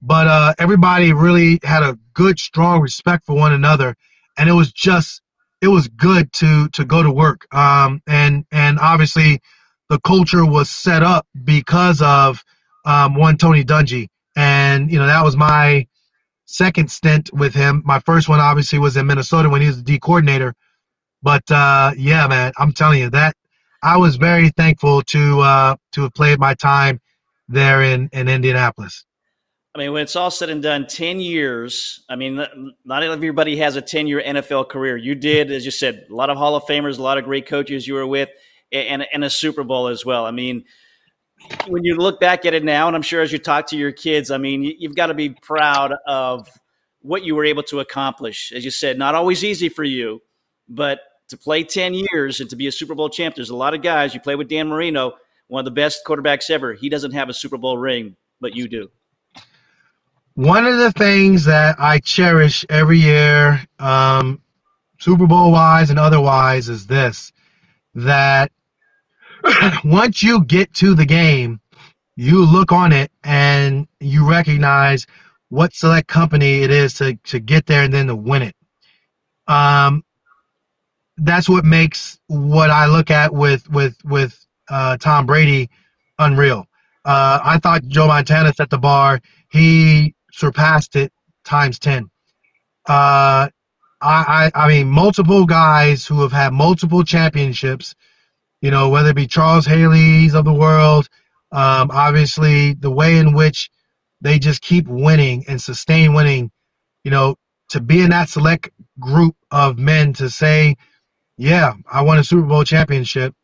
[0.00, 3.96] but uh, everybody really had a good, strong respect for one another,
[4.38, 5.22] and it was just
[5.62, 7.46] it was good to to go to work.
[7.54, 9.40] Um, and and obviously,
[9.90, 12.44] the culture was set up because of
[12.86, 15.88] um, one Tony Dungy, and you know that was my
[16.46, 17.82] second stint with him.
[17.86, 20.54] My first one obviously was in Minnesota when he was the D coordinator.
[21.22, 23.36] But uh, yeah, man, I'm telling you that
[23.82, 27.00] I was very thankful to uh, to have played my time
[27.48, 29.04] there in in Indianapolis.
[29.74, 32.44] I mean, when it's all said and done, 10 years, I mean,
[32.84, 34.98] not everybody has a 10 year NFL career.
[34.98, 37.46] You did, as you said, a lot of Hall of Famers, a lot of great
[37.46, 38.28] coaches you were with,
[38.70, 40.26] and, and a Super Bowl as well.
[40.26, 40.64] I mean,
[41.68, 43.92] when you look back at it now, and I'm sure as you talk to your
[43.92, 46.48] kids, I mean, you've got to be proud of
[47.00, 48.52] what you were able to accomplish.
[48.52, 50.20] As you said, not always easy for you,
[50.68, 53.72] but to play 10 years and to be a Super Bowl champ, there's a lot
[53.72, 54.12] of guys.
[54.12, 55.14] You play with Dan Marino,
[55.48, 56.74] one of the best quarterbacks ever.
[56.74, 58.90] He doesn't have a Super Bowl ring, but you do.
[60.34, 64.40] One of the things that I cherish every year, um,
[64.98, 67.32] Super Bowl wise and otherwise, is this
[67.94, 68.50] that
[69.84, 71.60] once you get to the game,
[72.16, 75.06] you look on it and you recognize
[75.48, 78.56] what select company it is to, to get there and then to win it.
[79.48, 80.02] Um,
[81.18, 85.68] that's what makes what I look at with with with uh, Tom Brady
[86.18, 86.66] unreal.
[87.04, 89.20] Uh, I thought Joe Montana set the bar.
[89.50, 91.12] He surpassed it
[91.44, 92.10] times 10.
[92.88, 93.50] Uh, I,
[94.02, 97.94] I, I mean, multiple guys who have had multiple championships,
[98.60, 101.08] you know, whether it be Charles Haley's of the world,
[101.52, 103.70] um, obviously the way in which
[104.20, 106.50] they just keep winning and sustain winning,
[107.04, 107.36] you know,
[107.70, 108.70] to be in that select
[109.00, 110.76] group of men to say,
[111.38, 113.34] yeah, I won a Super Bowl championship.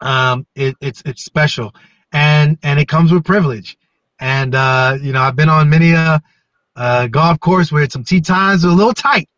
[0.00, 1.74] Um, it, it's it's special,
[2.12, 3.76] and and it comes with privilege.
[4.20, 6.22] And uh, you know, I've been on many a
[6.76, 9.28] uh, golf course where some tee times are a little tight.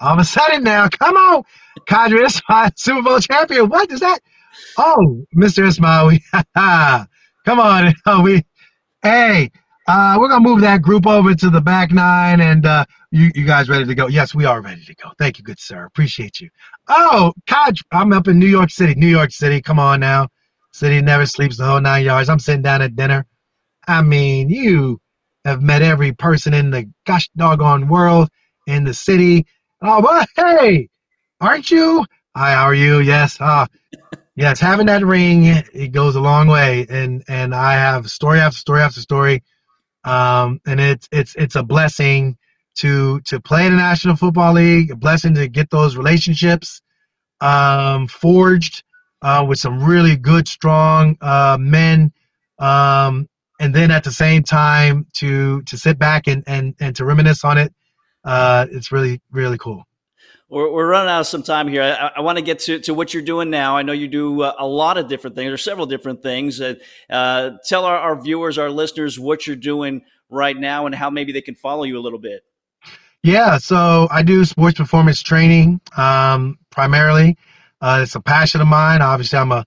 [0.00, 1.44] All of a sudden now, come on,
[1.88, 3.68] Qadry Ismail, Super Bowl champion.
[3.68, 4.20] What is that?
[4.76, 5.66] Oh, Mr.
[5.66, 6.22] Ismail, we,
[7.44, 8.42] come on, we,
[9.02, 9.50] hey,
[9.86, 13.44] uh, we're gonna move that group over to the back nine, and uh, you, you
[13.44, 14.06] guys ready to go?
[14.08, 15.10] Yes, we are ready to go.
[15.18, 15.84] Thank you, good sir.
[15.84, 16.48] Appreciate you.
[16.88, 18.94] Oh, Kaj, I'm up in New York City.
[18.94, 20.28] New York City, come on now.
[20.72, 22.28] City never sleeps the whole nine yards.
[22.28, 23.26] I'm sitting down at dinner.
[23.86, 25.00] I mean, you
[25.44, 28.28] have met every person in the gosh doggone world
[28.66, 29.46] in the city.
[29.82, 30.88] Oh, but hey,
[31.40, 32.04] aren't you?
[32.36, 33.00] Hi, how are you?
[33.00, 33.36] Yes.
[33.40, 33.66] Ah,
[34.36, 34.58] yes.
[34.60, 38.80] Having that ring, it goes a long way, and and I have story after story
[38.80, 39.42] after story,
[40.04, 42.36] um, and it's it's it's a blessing
[42.76, 46.80] to to play in the National Football League, a blessing to get those relationships
[47.40, 48.82] um, forged
[49.22, 52.12] uh, with some really good, strong uh, men
[52.58, 53.28] um,
[53.60, 57.44] and then at the same time to to sit back and and and to reminisce
[57.44, 57.72] on it
[58.24, 59.86] uh, it's really really cool
[60.48, 61.82] we're, we're running out of some time here.
[61.82, 63.76] I, I want to get to, to what you're doing now.
[63.76, 66.60] I know you do uh, a lot of different things, or several different things.
[66.60, 66.74] Uh,
[67.10, 71.32] uh, tell our, our viewers, our listeners, what you're doing right now and how maybe
[71.32, 72.42] they can follow you a little bit.
[73.22, 77.38] Yeah, so I do sports performance training um, primarily.
[77.80, 79.00] Uh, it's a passion of mine.
[79.00, 79.64] Obviously, I'm a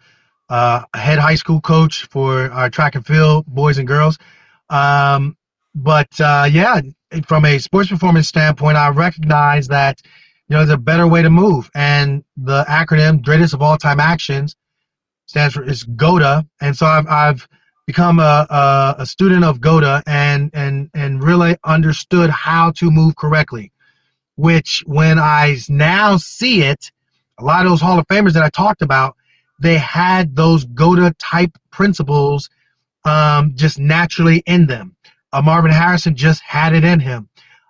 [0.50, 4.18] uh, head high school coach for our track and field boys and girls.
[4.70, 5.38] Um,
[5.76, 6.82] but uh, yeah,
[7.26, 10.02] from a sports performance standpoint, I recognize that
[10.48, 14.00] you know there's a better way to move, and the acronym "Greatest of All Time
[14.00, 14.56] Actions"
[15.28, 17.48] stands for is GOATA, and so I've I've
[17.86, 23.16] become a, a, a student of GOATA and and and really understood how to move
[23.16, 23.72] correctly.
[24.36, 26.92] Which when I now see it,
[27.40, 29.16] a lot of those Hall of Famers that I talked about
[29.60, 32.50] they had those GOATA type principles
[33.06, 34.96] um, just naturally in them.
[35.34, 37.30] Uh, Marvin Harrison just had it in him.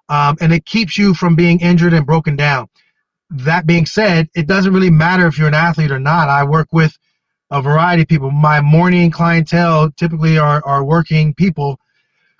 [0.09, 2.67] Um, and it keeps you from being injured and broken down.
[3.29, 6.29] That being said, it doesn't really matter if you're an athlete or not.
[6.29, 6.97] I work with
[7.51, 8.31] a variety of people.
[8.31, 11.77] My morning clientele typically are, are working people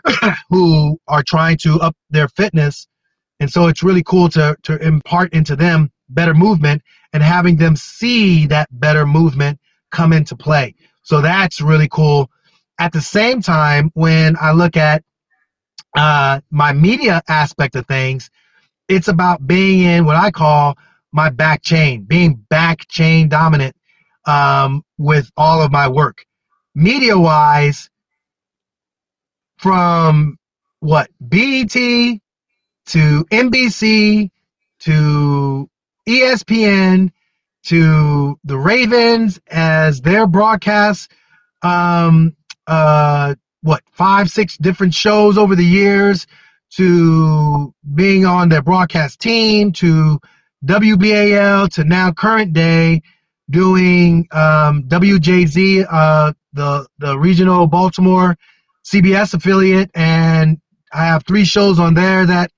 [0.49, 2.87] who are trying to up their fitness.
[3.39, 6.81] And so it's really cool to, to impart into them better movement
[7.13, 9.59] and having them see that better movement
[9.91, 10.75] come into play.
[11.03, 12.29] So that's really cool.
[12.79, 15.03] At the same time, when I look at
[15.95, 18.29] uh, my media aspect of things,
[18.87, 20.77] it's about being in what I call
[21.11, 23.75] my back chain, being back chain dominant
[24.25, 26.25] um, with all of my work.
[26.75, 27.89] Media wise,
[29.57, 30.37] from
[30.79, 32.19] what BET to
[32.85, 34.29] NBC
[34.79, 35.69] to
[36.07, 37.11] ESPN
[37.65, 41.11] to the Ravens as their broadcast,
[41.61, 42.35] um,
[42.65, 46.25] uh, what, five, six different shows over the years,
[46.69, 50.19] to being on their broadcast team, to
[50.65, 53.01] WBAL, to now current day
[53.49, 58.37] doing um, WJZ, uh, the, the regional Baltimore
[58.85, 59.89] CBS affiliate.
[59.93, 60.59] And
[60.93, 62.51] I have three shows on there that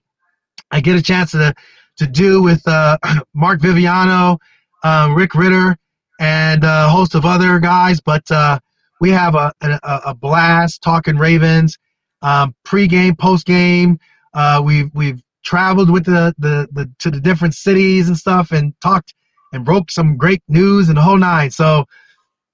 [0.71, 1.53] I get a chance to
[1.99, 2.97] to do with uh,
[3.33, 4.37] Mark Viviano,
[4.83, 5.77] uh, Rick Ritter,
[6.19, 8.01] and a host of other guys.
[8.01, 8.59] But uh,
[8.99, 11.77] we have a, a, a, blast talking Ravens,
[12.21, 13.99] um, pre-game, post-game.
[14.33, 18.73] Uh, we've we've traveled with the, the the to the different cities and stuff, and
[18.81, 19.13] talked
[19.53, 21.51] and broke some great news and the whole nine.
[21.51, 21.85] So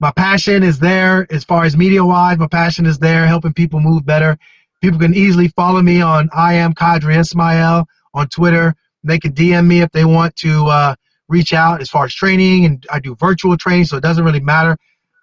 [0.00, 2.38] my passion is there as far as media wise.
[2.38, 4.38] My passion is there, helping people move better.
[4.82, 8.74] People can easily follow me on I am Qadry Ismail on Twitter
[9.06, 10.94] they can DM me if they want to uh,
[11.28, 14.40] reach out as far as training, and I do virtual training, so it doesn't really
[14.40, 14.76] matter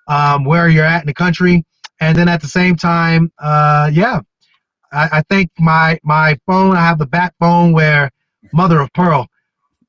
[0.08, 1.64] um, where you're at in the country.
[2.00, 4.20] And then at the same time, uh, yeah,
[4.92, 8.12] I, I think my my phone, I have the backbone where
[8.52, 9.28] mother of pearl.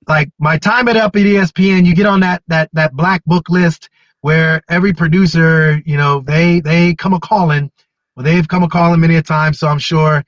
[0.06, 3.48] Like my time at up at ESPN, you get on that that that black book
[3.48, 3.88] list
[4.20, 7.70] where every producer, you know, they they come a calling.
[8.16, 9.54] Well, they've come a calling many a time.
[9.54, 10.22] So I'm sure,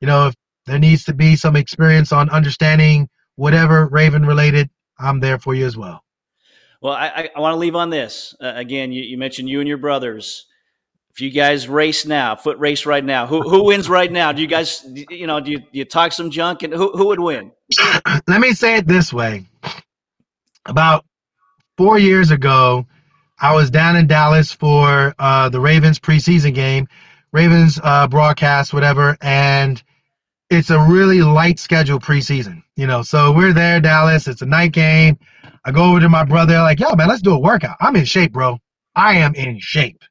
[0.00, 0.34] you know, if
[0.70, 5.66] there needs to be some experience on understanding whatever Raven related, I'm there for you
[5.66, 6.02] as well.
[6.80, 8.34] Well, I, I want to leave on this.
[8.40, 10.46] Uh, again, you, you mentioned you and your brothers
[11.12, 14.32] if you guys race now, foot race right now, who who wins right now?
[14.32, 17.08] Do you guys, you know, do you, do you talk some junk and who who
[17.08, 17.52] would win?
[18.26, 19.46] Let me say it this way:
[20.66, 21.04] about
[21.76, 22.86] four years ago,
[23.40, 26.86] I was down in Dallas for uh, the Ravens preseason game,
[27.32, 29.82] Ravens uh, broadcast, whatever, and
[30.50, 32.62] it's a really light schedule preseason.
[32.76, 34.28] You know, so we're there, Dallas.
[34.28, 35.18] It's a night game.
[35.64, 37.76] I go over to my brother, like, yo, man, let's do a workout.
[37.80, 38.58] I'm in shape, bro.
[38.96, 40.02] I am in shape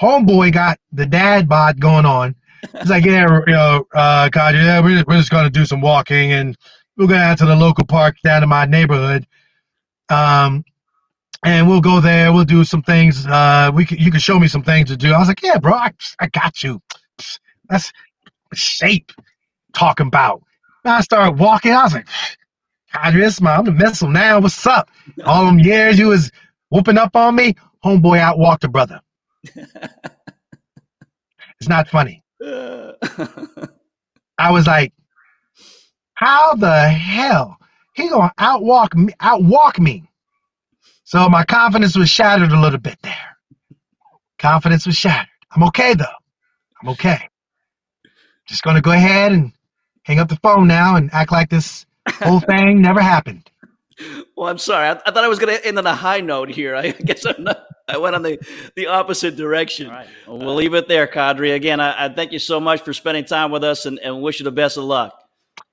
[0.00, 2.34] homeboy got the dad bod going on.
[2.78, 6.56] He's like, yeah, you know, uh, yeah, we're, just gonna do some walking, and
[6.96, 9.26] we're gonna out to the local park down in my neighborhood.
[10.08, 10.64] Um,
[11.44, 12.32] and we'll go there.
[12.32, 13.26] We'll do some things.
[13.26, 15.12] Uh, we can, you can show me some things to do.
[15.12, 16.80] I was like, yeah, bro, I, I got you.
[17.68, 17.92] That's
[18.54, 19.12] shape
[19.76, 20.42] talking about.
[20.84, 21.72] I started walking.
[21.72, 22.08] I was like,
[23.02, 24.40] Andres, man, I'm the missile now.
[24.40, 24.90] What's up?
[25.24, 26.30] All them years you was
[26.70, 27.54] whooping up on me,
[27.84, 29.00] homeboy out walked a brother.
[29.44, 29.68] it's
[31.68, 32.22] not funny.
[34.38, 34.92] I was like,
[36.14, 37.56] how the hell
[37.94, 40.04] he gonna outwalk me outwalk me?
[41.04, 43.36] So my confidence was shattered a little bit there.
[44.38, 45.28] Confidence was shattered.
[45.52, 46.04] I'm okay though.
[46.82, 47.28] I'm okay.
[48.48, 49.52] Just gonna go ahead and
[50.06, 53.50] hang up the phone now and act like this whole thing never happened.
[54.36, 54.86] Well, I'm sorry.
[54.86, 56.76] I, I thought I was going to end on a high note here.
[56.76, 58.38] I guess I'm not, I went on the,
[58.76, 59.88] the opposite direction.
[59.88, 60.06] Right.
[60.26, 61.56] Well, we'll leave it there, Qadry.
[61.56, 64.38] Again, I, I, thank you so much for spending time with us and, and wish
[64.38, 65.22] you the best of luck.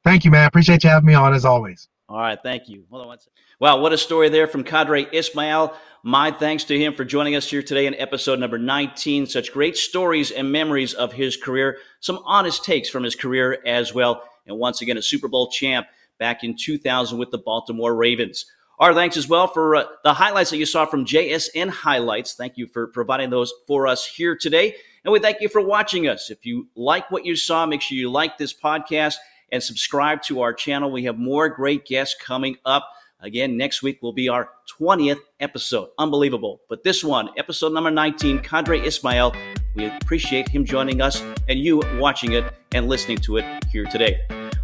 [0.04, 0.48] Thank you, man.
[0.48, 1.88] Appreciate you having me on as always.
[2.10, 2.40] All right.
[2.42, 2.86] Thank you.
[2.90, 3.34] Hold on one second.
[3.60, 5.76] Wow, what a story there from Qadry Ismail.
[6.06, 9.26] My thanks to him for joining us here today in episode number 19.
[9.26, 13.94] Such great stories and memories of his career, some honest takes from his career as
[13.94, 14.22] well.
[14.46, 15.88] And once again, a Super Bowl champ
[16.20, 18.46] back in 2000 with the Baltimore Ravens.
[18.80, 22.34] Our thanks as well for uh, the highlights that you saw from JSN Highlights.
[22.34, 24.76] Thank you for providing those for us here today.
[25.06, 26.30] And we thank you for watching us.
[26.30, 29.16] If you like what you saw, make sure you like this podcast
[29.54, 30.92] and subscribe to our channel.
[30.92, 32.90] We have more great guests coming up.
[33.24, 35.90] Again, next week will be our 20th episode.
[35.98, 36.60] Unbelievable.
[36.68, 39.34] But this one, episode number 19, Qadry Ismail,
[39.76, 42.44] we appreciate him joining us and you watching it
[42.74, 44.20] and listening to it here today.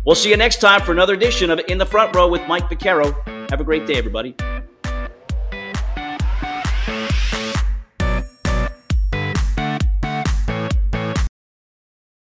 [0.05, 2.69] We'll see you next time for another edition of In the Front Row with Mike
[2.69, 3.13] Vaccaro.
[3.49, 4.35] Have a great day, everybody.